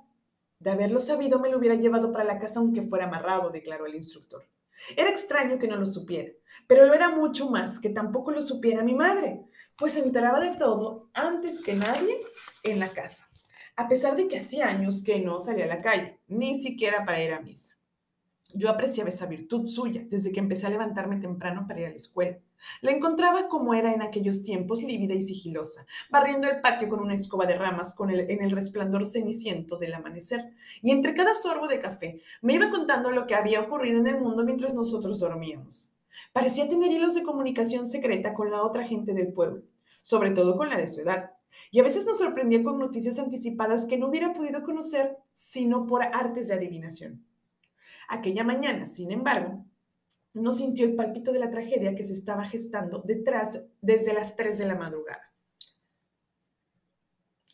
De 0.59 0.69
haberlo 0.69 0.99
sabido, 0.99 1.39
me 1.39 1.49
lo 1.49 1.57
hubiera 1.57 1.75
llevado 1.75 2.11
para 2.11 2.23
la 2.23 2.39
casa 2.39 2.59
aunque 2.59 2.81
fuera 2.81 3.05
amarrado, 3.05 3.49
declaró 3.49 3.85
el 3.85 3.95
instructor. 3.95 4.47
Era 4.95 5.09
extraño 5.09 5.57
que 5.57 5.67
no 5.67 5.75
lo 5.75 5.85
supiera, 5.85 6.31
pero 6.67 6.85
lo 6.85 6.93
era 6.93 7.09
mucho 7.09 7.49
más 7.49 7.79
que 7.79 7.89
tampoco 7.89 8.31
lo 8.31 8.41
supiera 8.41 8.83
mi 8.83 8.93
madre, 8.93 9.41
pues 9.75 9.93
se 9.93 9.99
enteraba 9.99 10.39
de 10.39 10.55
todo 10.57 11.09
antes 11.13 11.61
que 11.61 11.73
nadie 11.73 12.17
en 12.63 12.79
la 12.79 12.89
casa, 12.89 13.27
a 13.75 13.87
pesar 13.87 14.15
de 14.15 14.27
que 14.27 14.37
hacía 14.37 14.67
años 14.67 15.03
que 15.03 15.19
no 15.19 15.39
salía 15.39 15.65
a 15.65 15.69
la 15.69 15.81
calle, 15.81 16.19
ni 16.27 16.61
siquiera 16.61 17.05
para 17.05 17.23
ir 17.23 17.33
a 17.33 17.41
misa. 17.41 17.76
Yo 18.53 18.69
apreciaba 18.69 19.09
esa 19.09 19.25
virtud 19.25 19.67
suya 19.67 20.05
desde 20.09 20.31
que 20.31 20.39
empecé 20.39 20.67
a 20.67 20.69
levantarme 20.69 21.17
temprano 21.17 21.65
para 21.67 21.81
ir 21.81 21.85
a 21.87 21.89
la 21.89 21.95
escuela. 21.95 22.39
La 22.81 22.91
encontraba 22.91 23.49
como 23.49 23.73
era 23.73 23.93
en 23.93 24.01
aquellos 24.01 24.41
tiempos, 24.43 24.81
lívida 24.81 25.13
y 25.13 25.21
sigilosa, 25.21 25.85
barriendo 26.09 26.47
el 26.47 26.61
patio 26.61 26.87
con 26.87 27.01
una 27.01 27.13
escoba 27.13 27.45
de 27.45 27.57
ramas 27.57 27.93
con 27.93 28.09
el, 28.09 28.31
en 28.31 28.41
el 28.41 28.51
resplandor 28.51 29.05
ceniciento 29.05 29.77
del 29.77 29.93
amanecer. 29.93 30.53
Y 30.81 30.91
entre 30.91 31.13
cada 31.13 31.33
sorbo 31.33 31.67
de 31.67 31.81
café 31.81 32.19
me 32.41 32.53
iba 32.53 32.71
contando 32.71 33.11
lo 33.11 33.27
que 33.27 33.35
había 33.35 33.61
ocurrido 33.61 33.99
en 33.99 34.07
el 34.07 34.19
mundo 34.19 34.43
mientras 34.43 34.73
nosotros 34.73 35.19
dormíamos. 35.19 35.93
Parecía 36.31 36.67
tener 36.67 36.91
hilos 36.91 37.15
de 37.15 37.23
comunicación 37.23 37.85
secreta 37.85 38.33
con 38.33 38.49
la 38.49 38.63
otra 38.63 38.85
gente 38.85 39.13
del 39.13 39.33
pueblo, 39.33 39.63
sobre 40.01 40.31
todo 40.31 40.57
con 40.57 40.69
la 40.69 40.77
de 40.77 40.87
su 40.87 41.01
edad. 41.01 41.31
Y 41.69 41.79
a 41.79 41.83
veces 41.83 42.05
nos 42.05 42.17
sorprendía 42.17 42.63
con 42.63 42.79
noticias 42.79 43.19
anticipadas 43.19 43.85
que 43.85 43.97
no 43.97 44.07
hubiera 44.07 44.33
podido 44.33 44.63
conocer 44.63 45.17
sino 45.33 45.85
por 45.85 46.01
artes 46.03 46.47
de 46.47 46.55
adivinación. 46.55 47.26
Aquella 48.07 48.43
mañana, 48.43 48.85
sin 48.85 49.11
embargo, 49.11 49.65
no 50.33 50.51
sintió 50.51 50.85
el 50.85 50.95
palpito 50.95 51.31
de 51.33 51.39
la 51.39 51.49
tragedia 51.49 51.95
que 51.95 52.03
se 52.03 52.13
estaba 52.13 52.45
gestando 52.45 53.01
detrás 53.05 53.65
desde 53.81 54.13
las 54.13 54.35
3 54.35 54.57
de 54.57 54.65
la 54.65 54.75
madrugada. 54.75 55.33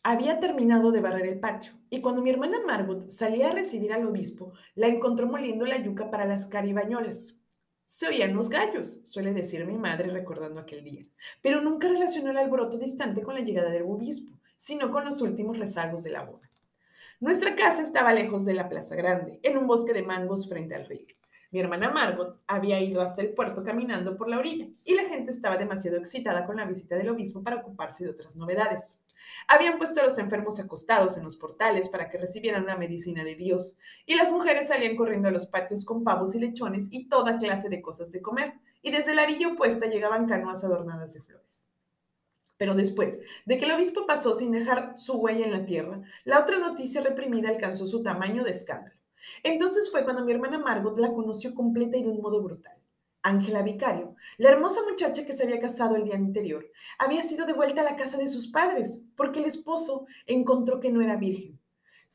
Había 0.04 0.40
terminado 0.40 0.92
de 0.92 1.00
barrer 1.00 1.28
el 1.28 1.40
patio 1.40 1.72
y 1.90 2.02
cuando 2.02 2.22
mi 2.22 2.30
hermana 2.30 2.58
Margot 2.68 3.10
salía 3.10 3.50
a 3.50 3.54
recibir 3.54 3.94
al 3.94 4.06
obispo, 4.06 4.52
la 4.76 4.88
encontró 4.88 5.28
moliendo 5.28 5.66
la 5.66 5.82
yuca 5.82 6.12
para 6.12 6.26
las 6.26 6.46
caribañolas. 6.46 7.40
Se 7.86 8.08
oían 8.08 8.36
los 8.36 8.50
gallos, 8.50 9.02
suele 9.06 9.34
decir 9.34 9.66
mi 9.66 9.78
madre 9.78 10.10
recordando 10.10 10.60
aquel 10.60 10.84
día, 10.84 11.06
pero 11.42 11.62
nunca 11.62 11.88
relacionó 11.88 12.32
el 12.32 12.38
alboroto 12.38 12.78
distante 12.78 13.22
con 13.22 13.36
la 13.36 13.42
llegada 13.42 13.70
del 13.70 13.84
obispo, 13.84 14.40
sino 14.58 14.92
con 14.92 15.06
los 15.06 15.22
últimos 15.22 15.58
rezagos 15.58 16.04
de 16.04 16.12
la 16.12 16.24
boda. 16.24 16.50
Nuestra 17.24 17.56
casa 17.56 17.82
estaba 17.82 18.12
lejos 18.12 18.44
de 18.44 18.54
la 18.54 18.68
plaza 18.68 18.98
grande, 18.98 19.40
en 19.44 19.58
un 19.58 19.66
bosque 19.66 19.94
de 19.94 20.04
mangos 20.04 20.50
frente 20.50 20.76
al 20.76 20.86
río. 20.86 21.08
Mi 21.52 21.62
hermana 21.62 21.90
Margot 21.90 22.44
había 22.48 22.82
ido 22.82 23.02
hasta 23.02 23.22
el 23.22 23.30
puerto 23.30 23.64
caminando 23.64 24.18
por 24.18 24.28
la 24.28 24.40
orilla 24.40 24.68
y 24.84 24.94
la 24.94 25.06
gente 25.06 25.32
estaba 25.32 25.56
demasiado 25.56 25.96
excitada 25.96 26.46
con 26.46 26.58
la 26.58 26.66
visita 26.66 26.98
del 26.98 27.08
obispo 27.08 27.42
para 27.42 27.56
ocuparse 27.56 28.04
de 28.04 28.10
otras 28.10 28.36
novedades. 28.36 29.04
Habían 29.48 29.78
puesto 29.78 30.02
a 30.02 30.04
los 30.04 30.18
enfermos 30.18 30.60
acostados 30.60 31.16
en 31.16 31.24
los 31.24 31.38
portales 31.38 31.88
para 31.88 32.10
que 32.10 32.18
recibieran 32.18 32.64
una 32.64 32.76
medicina 32.76 33.24
de 33.24 33.36
Dios 33.36 33.78
y 34.06 34.16
las 34.16 34.30
mujeres 34.30 34.68
salían 34.68 34.98
corriendo 34.98 35.30
a 35.30 35.32
los 35.32 35.46
patios 35.46 35.86
con 35.86 36.04
pavos 36.04 36.36
y 36.36 36.40
lechones 36.40 36.90
y 36.92 37.08
toda 37.08 37.38
clase 37.38 37.70
de 37.70 37.82
cosas 37.82 38.12
de 38.12 38.22
comer 38.22 38.56
y 38.82 38.92
desde 38.92 39.16
la 39.16 39.24
orilla 39.24 39.48
opuesta 39.48 39.86
llegaban 39.86 40.28
canoas 40.28 40.66
adornadas 40.66 41.14
de 41.14 41.22
flores. 41.22 41.68
Pero 42.58 42.76
después 42.76 43.20
de 43.46 43.58
que 43.58 43.66
el 43.66 43.72
obispo 43.72 44.06
pasó 44.06 44.36
sin 44.36 44.52
dejar 44.52 44.94
su 44.96 45.14
huella 45.14 45.46
en 45.46 45.52
la 45.52 45.66
tierra, 45.66 46.02
la 46.24 46.40
otra 46.40 46.60
noticia 46.60 47.02
reprimida 47.02 47.50
alcanzó 47.50 47.86
su 47.86 48.04
tamaño 48.04 48.44
de 48.44 48.52
escándalo. 48.52 48.96
Entonces 49.44 49.90
fue 49.92 50.04
cuando 50.04 50.24
mi 50.24 50.32
hermana 50.32 50.60
Margot 50.60 50.98
la 51.00 51.12
conoció 51.12 51.54
completa 51.56 51.98
y 51.98 52.04
de 52.04 52.10
un 52.10 52.22
modo 52.22 52.42
brutal. 52.42 52.78
Ángela 53.24 53.62
Vicario, 53.62 54.16
la 54.38 54.50
hermosa 54.50 54.82
muchacha 54.90 55.26
que 55.26 55.32
se 55.32 55.44
había 55.44 55.60
casado 55.60 55.96
el 55.96 56.04
día 56.04 56.16
anterior, 56.16 56.70
había 57.00 57.22
sido 57.22 57.46
devuelta 57.46 57.82
a 57.82 57.86
la 57.86 57.96
casa 57.96 58.18
de 58.18 58.28
sus 58.28 58.48
padres 58.48 59.02
porque 59.16 59.40
el 59.40 59.46
esposo 59.46 60.06
encontró 60.26 60.82
que 60.82 60.92
no 60.92 61.02
era 61.02 61.16
virgen. 61.16 61.58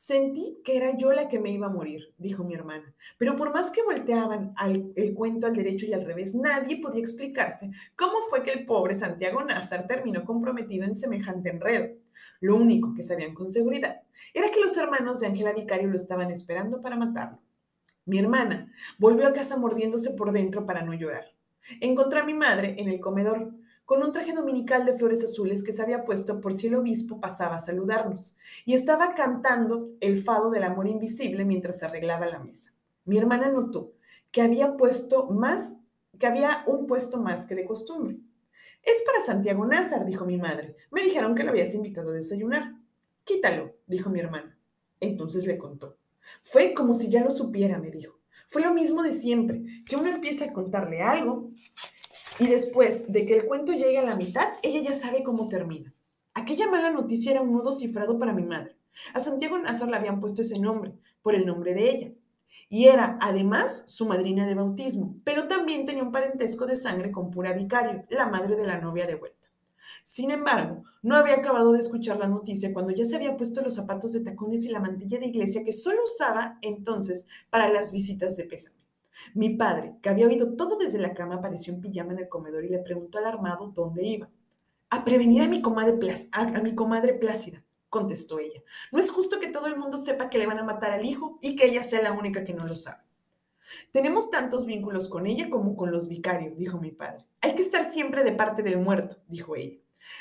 Sentí 0.01 0.61
que 0.63 0.77
era 0.77 0.97
yo 0.97 1.11
la 1.11 1.27
que 1.27 1.39
me 1.39 1.51
iba 1.51 1.67
a 1.67 1.69
morir, 1.69 2.13
dijo 2.17 2.45
mi 2.45 2.53
hermana, 2.53 2.95
pero 3.17 3.35
por 3.35 3.53
más 3.53 3.69
que 3.69 3.83
volteaban 3.83 4.53
el 4.95 5.13
cuento 5.13 5.45
al 5.45 5.53
derecho 5.57 5.85
y 5.85 5.91
al 5.91 6.05
revés, 6.05 6.33
nadie 6.33 6.79
podía 6.79 7.01
explicarse 7.01 7.69
cómo 7.97 8.21
fue 8.29 8.41
que 8.41 8.53
el 8.53 8.65
pobre 8.65 8.95
Santiago 8.95 9.43
Nazar 9.43 9.87
terminó 9.87 10.23
comprometido 10.23 10.85
en 10.85 10.95
semejante 10.95 11.49
enredo. 11.49 11.97
Lo 12.39 12.55
único 12.55 12.93
que 12.95 13.03
sabían 13.03 13.33
con 13.33 13.49
seguridad 13.51 14.03
era 14.33 14.49
que 14.51 14.61
los 14.61 14.77
hermanos 14.77 15.19
de 15.19 15.27
Ángela 15.27 15.51
Vicario 15.51 15.89
lo 15.89 15.97
estaban 15.97 16.31
esperando 16.31 16.79
para 16.79 16.95
matarlo. 16.95 17.39
Mi 18.05 18.19
hermana 18.19 18.71
volvió 18.99 19.27
a 19.27 19.33
casa 19.33 19.57
mordiéndose 19.57 20.11
por 20.11 20.31
dentro 20.31 20.65
para 20.65 20.81
no 20.81 20.93
llorar. 20.93 21.25
Encontré 21.81 22.21
a 22.21 22.25
mi 22.25 22.33
madre 22.33 22.75
en 22.77 22.87
el 22.87 23.01
comedor 23.01 23.51
con 23.89 24.03
un 24.03 24.11
traje 24.11 24.33
dominical 24.33 24.85
de 24.85 24.93
flores 24.93 25.23
azules 25.23 25.63
que 25.63 25.71
se 25.71 25.81
había 25.81 26.05
puesto 26.05 26.41
por 26.41 26.53
si 26.53 26.67
el 26.67 26.75
obispo 26.75 27.19
pasaba 27.19 27.55
a 27.55 27.59
saludarnos, 27.59 28.37
y 28.63 28.75
estaba 28.75 29.15
cantando 29.15 29.89
el 29.99 30.19
fado 30.19 30.51
del 30.51 30.61
amor 30.61 30.87
invisible 30.87 31.43
mientras 31.43 31.81
arreglaba 31.81 32.27
la 32.27 32.37
mesa. 32.37 32.75
Mi 33.05 33.17
hermana 33.17 33.49
notó 33.49 33.93
que 34.29 34.43
había 34.43 34.77
puesto 34.77 35.25
más, 35.31 35.77
que 36.19 36.27
había 36.27 36.63
un 36.67 36.85
puesto 36.85 37.19
más 37.19 37.47
que 37.47 37.55
de 37.55 37.65
costumbre. 37.65 38.19
Es 38.83 39.01
para 39.07 39.25
Santiago 39.25 39.65
Nazar, 39.65 40.05
dijo 40.05 40.23
mi 40.23 40.37
madre. 40.37 40.75
Me 40.91 41.01
dijeron 41.01 41.33
que 41.33 41.43
lo 41.43 41.49
habías 41.49 41.73
invitado 41.73 42.11
a 42.11 42.13
desayunar. 42.13 42.75
Quítalo, 43.23 43.73
dijo 43.87 44.11
mi 44.11 44.19
hermana. 44.19 44.55
Entonces 44.99 45.47
le 45.47 45.57
contó. 45.57 45.97
Fue 46.43 46.75
como 46.75 46.93
si 46.93 47.09
ya 47.09 47.23
lo 47.23 47.31
supiera, 47.31 47.79
me 47.79 47.89
dijo. 47.89 48.19
Fue 48.45 48.61
lo 48.61 48.71
mismo 48.71 49.01
de 49.01 49.13
siempre, 49.13 49.63
que 49.87 49.95
uno 49.95 50.09
empieza 50.09 50.45
a 50.45 50.53
contarle 50.53 51.01
algo 51.01 51.49
y 52.39 52.47
después 52.47 53.11
de 53.11 53.25
que 53.25 53.35
el 53.35 53.45
cuento 53.45 53.73
llegue 53.73 53.99
a 53.99 54.05
la 54.05 54.15
mitad, 54.15 54.53
ella 54.63 54.81
ya 54.81 54.93
sabe 54.93 55.23
cómo 55.23 55.47
termina. 55.49 55.93
Aquella 56.33 56.69
mala 56.69 56.89
noticia 56.89 57.31
era 57.31 57.41
un 57.41 57.51
nudo 57.51 57.71
cifrado 57.71 58.17
para 58.17 58.33
mi 58.33 58.43
madre. 58.43 58.77
A 59.13 59.19
Santiago 59.19 59.57
Nazar 59.57 59.89
le 59.89 59.97
habían 59.97 60.19
puesto 60.19 60.41
ese 60.41 60.57
nombre, 60.59 60.93
por 61.21 61.35
el 61.35 61.45
nombre 61.45 61.73
de 61.73 61.89
ella. 61.89 62.11
Y 62.69 62.85
era, 62.85 63.17
además, 63.21 63.83
su 63.87 64.05
madrina 64.05 64.47
de 64.47 64.55
bautismo, 64.55 65.17
pero 65.23 65.47
también 65.47 65.85
tenía 65.85 66.03
un 66.03 66.11
parentesco 66.11 66.65
de 66.65 66.75
sangre 66.75 67.11
con 67.11 67.29
Pura 67.29 67.53
Vicario, 67.53 68.05
la 68.09 68.27
madre 68.27 68.55
de 68.55 68.65
la 68.65 68.79
novia 68.79 69.05
de 69.05 69.15
vuelta. 69.15 69.49
Sin 70.03 70.31
embargo, 70.31 70.83
no 71.01 71.15
había 71.15 71.35
acabado 71.35 71.73
de 71.73 71.79
escuchar 71.79 72.17
la 72.17 72.27
noticia 72.27 72.73
cuando 72.73 72.91
ya 72.91 73.05
se 73.05 73.15
había 73.15 73.37
puesto 73.37 73.61
los 73.61 73.75
zapatos 73.75 74.13
de 74.13 74.21
tacones 74.21 74.65
y 74.65 74.69
la 74.69 74.79
mantilla 74.79 75.19
de 75.19 75.27
iglesia 75.27 75.63
que 75.63 75.73
solo 75.73 76.03
usaba 76.03 76.57
entonces 76.61 77.27
para 77.49 77.71
las 77.71 77.91
visitas 77.91 78.35
de 78.37 78.45
pésame. 78.45 78.75
Mi 79.33 79.49
padre, 79.49 79.95
que 80.01 80.09
había 80.09 80.27
oído 80.27 80.53
todo 80.55 80.77
desde 80.77 80.99
la 80.99 81.13
cama, 81.13 81.35
apareció 81.35 81.73
en 81.73 81.81
pijama 81.81 82.13
en 82.13 82.19
el 82.19 82.29
comedor 82.29 82.65
y 82.65 82.69
le 82.69 82.79
preguntó 82.79 83.17
alarmado 83.17 83.71
dónde 83.73 84.03
iba. 84.03 84.29
A 84.89 85.03
prevenir 85.03 85.43
a 85.43 85.47
mi 85.47 85.61
comadre, 85.61 85.97
mi 86.63 86.75
comadre 86.75 87.13
Plácida, 87.13 87.63
contestó 87.89 88.39
ella. 88.39 88.61
No 88.91 88.99
es 88.99 89.09
justo 89.11 89.39
que 89.39 89.49
todo 89.49 89.67
el 89.67 89.77
mundo 89.77 89.97
sepa 89.97 90.29
que 90.29 90.37
le 90.37 90.47
van 90.47 90.59
a 90.59 90.63
matar 90.63 90.91
al 90.91 91.05
hijo 91.05 91.37
y 91.41 91.55
que 91.55 91.67
ella 91.67 91.83
sea 91.83 92.01
la 92.01 92.11
única 92.11 92.43
que 92.43 92.53
no 92.53 92.65
lo 92.65 92.75
sabe. 92.75 93.03
Tenemos 93.91 94.31
tantos 94.31 94.65
vínculos 94.65 95.09
con 95.09 95.27
ella 95.27 95.49
como 95.49 95.75
con 95.75 95.91
los 95.91 96.07
vicarios, 96.07 96.57
dijo 96.57 96.79
mi 96.79 96.91
padre. 96.91 97.25
Hay 97.41 97.55
que 97.55 97.61
estar 97.61 97.91
siempre 97.91 98.23
de 98.23 98.31
parte 98.31 98.63
del 98.63 98.79
muerto, 98.79 99.17
dijo 99.27 99.55
ella. 99.55 99.77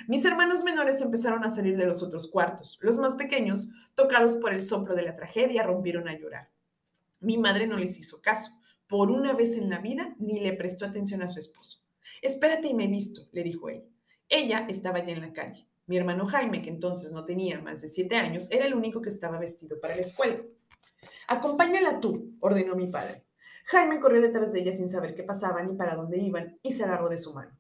Mis 0.07 0.25
hermanos 0.25 0.65
menores 0.65 1.01
empezaron 1.01 1.45
a 1.45 1.51
salir 1.51 1.77
de 1.77 1.87
los 1.87 2.03
otros 2.03 2.29
cuartos. 2.29 2.79
Los 2.83 2.99
más 2.99 3.15
pequeños, 3.15 3.69
tocados 3.95 4.35
por 4.37 4.53
el 4.53 4.61
soplo 4.61 4.95
de 4.95 5.03
la 5.03 5.15
tragedia, 5.15 5.63
rompieron 5.63 6.09
a 6.09 6.19
llorar. 6.19 6.51
Mi 7.21 7.39
madre 7.39 7.67
no 7.67 7.77
les 7.77 7.99
hizo 7.99 8.21
caso. 8.21 8.58
Por 8.89 9.11
una 9.11 9.35
vez 9.35 9.57
en 9.59 9.69
la 9.69 9.79
vida, 9.81 10.17
ni 10.19 10.41
le 10.41 10.55
prestó 10.55 10.87
atención 10.87 11.21
a 11.23 11.29
su 11.29 11.39
esposo. 11.39 11.83
Espérate 12.23 12.69
y 12.69 12.75
me 12.75 12.87
visto, 12.87 13.29
le 13.33 13.43
dijo 13.43 13.69
él. 13.69 13.85
Ella 14.31 14.67
estaba 14.69 15.05
ya 15.05 15.13
en 15.13 15.21
la 15.21 15.33
calle. 15.35 15.69
Mi 15.87 15.99
hermano 15.99 16.27
Jaime, 16.27 16.63
que 16.63 16.71
entonces 16.71 17.13
no 17.13 17.25
tenía 17.25 17.61
más 17.61 17.83
de 17.83 17.89
siete 17.89 18.17
años, 18.17 18.51
era 18.51 18.67
el 18.67 18.75
único 18.75 19.03
que 19.03 19.11
estaba 19.11 19.39
vestido 19.39 19.79
para 19.79 19.95
la 19.95 20.01
escuela. 20.01 20.43
Acompáñala 21.29 22.01
tú, 22.01 22.35
ordenó 22.41 22.77
mi 22.77 22.87
padre. 22.87 23.25
Jaime 23.67 24.01
corrió 24.01 24.23
detrás 24.23 24.55
de 24.55 24.61
ella 24.61 24.73
sin 24.73 24.89
saber 24.89 25.15
qué 25.15 25.23
pasaba 25.23 25.63
ni 25.63 25.77
para 25.77 25.95
dónde 25.95 26.17
iban 26.19 26.59
y 26.63 26.73
se 26.73 26.85
agarró 26.85 27.11
de 27.11 27.19
su 27.19 27.35
mano. 27.35 27.55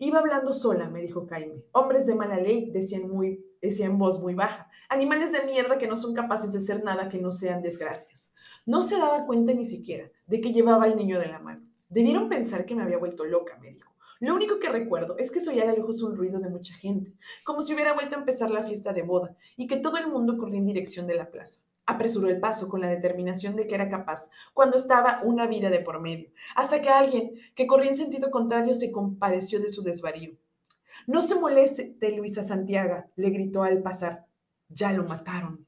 Iba 0.00 0.18
hablando 0.18 0.52
sola, 0.52 0.90
me 0.90 1.00
dijo 1.00 1.26
Jaime. 1.28 1.64
Hombres 1.70 2.06
de 2.06 2.16
mala 2.16 2.36
ley, 2.36 2.72
decían, 2.72 3.08
muy, 3.08 3.46
decía 3.62 3.86
en 3.86 3.96
voz 3.96 4.20
muy 4.20 4.34
baja. 4.34 4.68
Animales 4.88 5.30
de 5.30 5.44
mierda 5.44 5.78
que 5.78 5.86
no 5.86 5.94
son 5.94 6.14
capaces 6.14 6.52
de 6.52 6.58
hacer 6.58 6.82
nada 6.82 7.08
que 7.08 7.20
no 7.20 7.30
sean 7.30 7.62
desgracias. 7.62 8.33
No 8.66 8.82
se 8.82 8.96
daba 8.96 9.26
cuenta 9.26 9.52
ni 9.52 9.64
siquiera 9.64 10.10
de 10.26 10.40
que 10.40 10.52
llevaba 10.52 10.84
al 10.84 10.96
niño 10.96 11.20
de 11.20 11.28
la 11.28 11.38
mano. 11.38 11.66
Debieron 11.90 12.30
pensar 12.30 12.64
que 12.64 12.74
me 12.74 12.82
había 12.82 12.96
vuelto 12.96 13.24
loca, 13.24 13.58
me 13.60 13.70
dijo. 13.70 13.92
Lo 14.20 14.34
único 14.34 14.58
que 14.58 14.70
recuerdo 14.70 15.16
es 15.18 15.30
que 15.30 15.40
soy 15.40 15.60
a 15.60 15.70
lejos 15.70 16.02
un 16.02 16.16
ruido 16.16 16.40
de 16.40 16.48
mucha 16.48 16.74
gente, 16.74 17.12
como 17.44 17.60
si 17.60 17.74
hubiera 17.74 17.92
vuelto 17.92 18.16
a 18.16 18.20
empezar 18.20 18.50
la 18.50 18.62
fiesta 18.62 18.94
de 18.94 19.02
boda 19.02 19.36
y 19.58 19.66
que 19.66 19.76
todo 19.76 19.98
el 19.98 20.06
mundo 20.06 20.38
corría 20.38 20.60
en 20.60 20.66
dirección 20.66 21.06
de 21.06 21.14
la 21.14 21.30
plaza. 21.30 21.60
Apresuró 21.84 22.30
el 22.30 22.40
paso 22.40 22.70
con 22.70 22.80
la 22.80 22.88
determinación 22.88 23.54
de 23.54 23.66
que 23.66 23.74
era 23.74 23.90
capaz, 23.90 24.30
cuando 24.54 24.78
estaba 24.78 25.20
una 25.24 25.46
vida 25.46 25.68
de 25.68 25.80
por 25.80 26.00
medio, 26.00 26.30
hasta 26.56 26.80
que 26.80 26.88
alguien 26.88 27.34
que 27.54 27.66
corría 27.66 27.90
en 27.90 27.98
sentido 27.98 28.30
contrario 28.30 28.72
se 28.72 28.90
compadeció 28.90 29.60
de 29.60 29.68
su 29.68 29.82
desvarío. 29.82 30.32
No 31.06 31.20
se 31.20 31.34
moleste, 31.34 31.94
Luisa 32.16 32.42
Santiago, 32.42 33.04
le 33.16 33.28
gritó 33.28 33.62
al 33.62 33.82
pasar. 33.82 34.26
Ya 34.70 34.92
lo 34.92 35.04
mataron. 35.04 35.66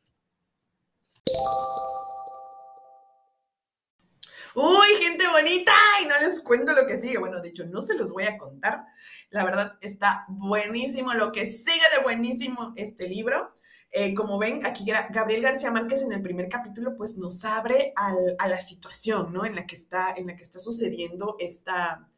Uy, 4.59 4.87
gente 5.03 5.23
bonita, 5.31 5.73
y 6.03 6.07
no 6.07 6.15
les 6.19 6.41
cuento 6.41 6.73
lo 6.73 6.87
que 6.87 6.97
sigue. 6.97 7.19
Bueno, 7.19 7.43
de 7.43 7.51
hecho, 7.51 7.67
no 7.67 7.83
se 7.83 7.93
los 7.93 8.11
voy 8.11 8.25
a 8.25 8.39
contar. 8.39 8.87
La 9.29 9.45
verdad, 9.45 9.77
está 9.83 10.25
buenísimo 10.29 11.13
lo 11.13 11.31
que 11.31 11.45
sigue 11.45 11.85
de 11.95 12.03
buenísimo 12.03 12.73
este 12.75 13.07
libro. 13.07 13.51
Eh, 13.91 14.15
como 14.15 14.39
ven, 14.39 14.65
aquí 14.65 14.87
Gabriel 15.11 15.43
García 15.43 15.71
Márquez 15.71 16.01
en 16.01 16.13
el 16.13 16.23
primer 16.23 16.49
capítulo 16.49 16.97
pues 16.97 17.19
nos 17.19 17.45
abre 17.45 17.93
a 17.97 18.49
la 18.49 18.59
situación, 18.59 19.31
¿no? 19.31 19.45
En 19.45 19.57
la 19.57 19.67
que 19.67 19.77
está, 19.77 20.15
en 20.17 20.29
la 20.29 20.37
que 20.37 20.43
está 20.43 20.59
sucediendo 20.59 21.37
esta, 21.39 22.09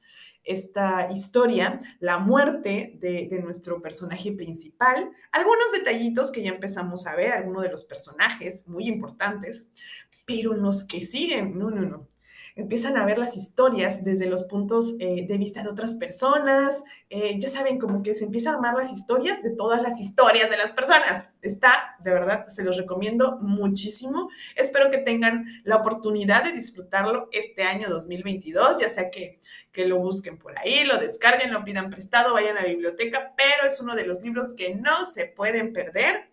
esta 0.44 1.08
historia, 1.10 1.80
la 1.98 2.18
muerte 2.18 2.98
de, 3.00 3.26
de, 3.28 3.42
nuestro 3.42 3.82
personaje 3.82 4.30
principal, 4.30 5.10
algunos 5.32 5.72
detallitos 5.72 6.30
que 6.30 6.44
ya 6.44 6.50
empezamos 6.50 7.08
a 7.08 7.16
ver, 7.16 7.32
algunos 7.32 7.64
de 7.64 7.70
los 7.70 7.82
personajes 7.82 8.68
muy 8.68 8.86
importantes, 8.86 9.66
pero 10.24 10.54
los 10.54 10.84
que 10.84 11.00
siguen, 11.00 11.58
no, 11.58 11.70
no, 11.70 11.82
no. 11.82 12.08
Empiezan 12.58 12.96
a 12.96 13.06
ver 13.06 13.18
las 13.18 13.36
historias 13.36 14.02
desde 14.02 14.26
los 14.26 14.42
puntos 14.42 14.96
eh, 14.98 15.26
de 15.28 15.38
vista 15.38 15.62
de 15.62 15.68
otras 15.68 15.94
personas. 15.94 16.82
Eh, 17.08 17.38
ya 17.38 17.48
saben, 17.48 17.78
como 17.78 18.02
que 18.02 18.16
se 18.16 18.24
empiezan 18.24 18.54
a 18.54 18.58
amar 18.58 18.74
las 18.74 18.92
historias 18.92 19.44
de 19.44 19.50
todas 19.50 19.80
las 19.80 20.00
historias 20.00 20.50
de 20.50 20.56
las 20.56 20.72
personas. 20.72 21.32
Está, 21.40 21.96
de 22.00 22.12
verdad, 22.12 22.48
se 22.48 22.64
los 22.64 22.76
recomiendo 22.76 23.38
muchísimo. 23.40 24.28
Espero 24.56 24.90
que 24.90 24.98
tengan 24.98 25.46
la 25.62 25.76
oportunidad 25.76 26.42
de 26.42 26.52
disfrutarlo 26.52 27.28
este 27.30 27.62
año 27.62 27.88
2022, 27.88 28.80
ya 28.80 28.88
sea 28.88 29.08
que, 29.08 29.38
que 29.70 29.86
lo 29.86 29.98
busquen 29.98 30.36
por 30.36 30.58
ahí, 30.58 30.84
lo 30.84 30.98
descarguen, 30.98 31.52
lo 31.52 31.62
pidan 31.62 31.90
prestado, 31.90 32.34
vayan 32.34 32.58
a 32.58 32.62
la 32.62 32.68
biblioteca, 32.68 33.34
pero 33.36 33.68
es 33.68 33.80
uno 33.80 33.94
de 33.94 34.04
los 34.04 34.20
libros 34.20 34.52
que 34.54 34.74
no 34.74 35.06
se 35.06 35.26
pueden 35.26 35.72
perder 35.72 36.28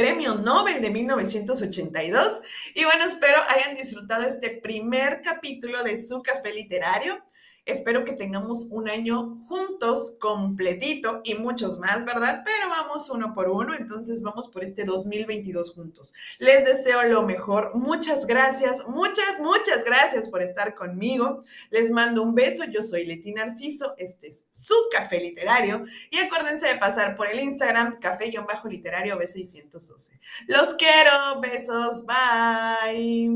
Premio 0.00 0.34
Nobel 0.34 0.80
de 0.80 0.88
1982. 0.88 2.40
Y 2.74 2.84
bueno, 2.84 3.04
espero 3.04 3.36
hayan 3.50 3.76
disfrutado 3.76 4.24
este 4.24 4.48
primer 4.48 5.20
capítulo 5.20 5.82
de 5.82 5.94
su 5.98 6.22
café 6.22 6.54
literario. 6.54 7.22
Espero 7.64 8.04
que 8.04 8.12
tengamos 8.12 8.66
un 8.70 8.88
año 8.88 9.36
juntos, 9.46 10.16
completito 10.20 11.20
y 11.24 11.34
muchos 11.34 11.78
más, 11.78 12.04
¿verdad? 12.04 12.42
Pero 12.44 12.68
vamos 12.68 13.08
uno 13.10 13.32
por 13.32 13.48
uno, 13.48 13.74
entonces 13.74 14.22
vamos 14.22 14.48
por 14.48 14.64
este 14.64 14.84
2022 14.84 15.74
juntos. 15.74 16.12
Les 16.38 16.64
deseo 16.64 17.02
lo 17.04 17.22
mejor. 17.22 17.72
Muchas 17.74 18.26
gracias, 18.26 18.86
muchas, 18.88 19.38
muchas 19.40 19.84
gracias 19.84 20.28
por 20.28 20.42
estar 20.42 20.74
conmigo. 20.74 21.44
Les 21.70 21.90
mando 21.90 22.22
un 22.22 22.34
beso. 22.34 22.64
Yo 22.64 22.82
soy 22.82 23.06
Leti 23.06 23.32
Narciso. 23.32 23.94
Este 23.96 24.28
es 24.28 24.46
su 24.50 24.74
café 24.90 25.20
literario. 25.20 25.84
Y 26.10 26.18
acuérdense 26.18 26.66
de 26.66 26.76
pasar 26.76 27.14
por 27.14 27.28
el 27.28 27.40
Instagram 27.40 27.98
café-literario 28.00 29.18
B612. 29.18 30.18
Los 30.46 30.74
quiero. 30.74 31.40
Besos. 31.40 32.04
Bye. 32.06 33.30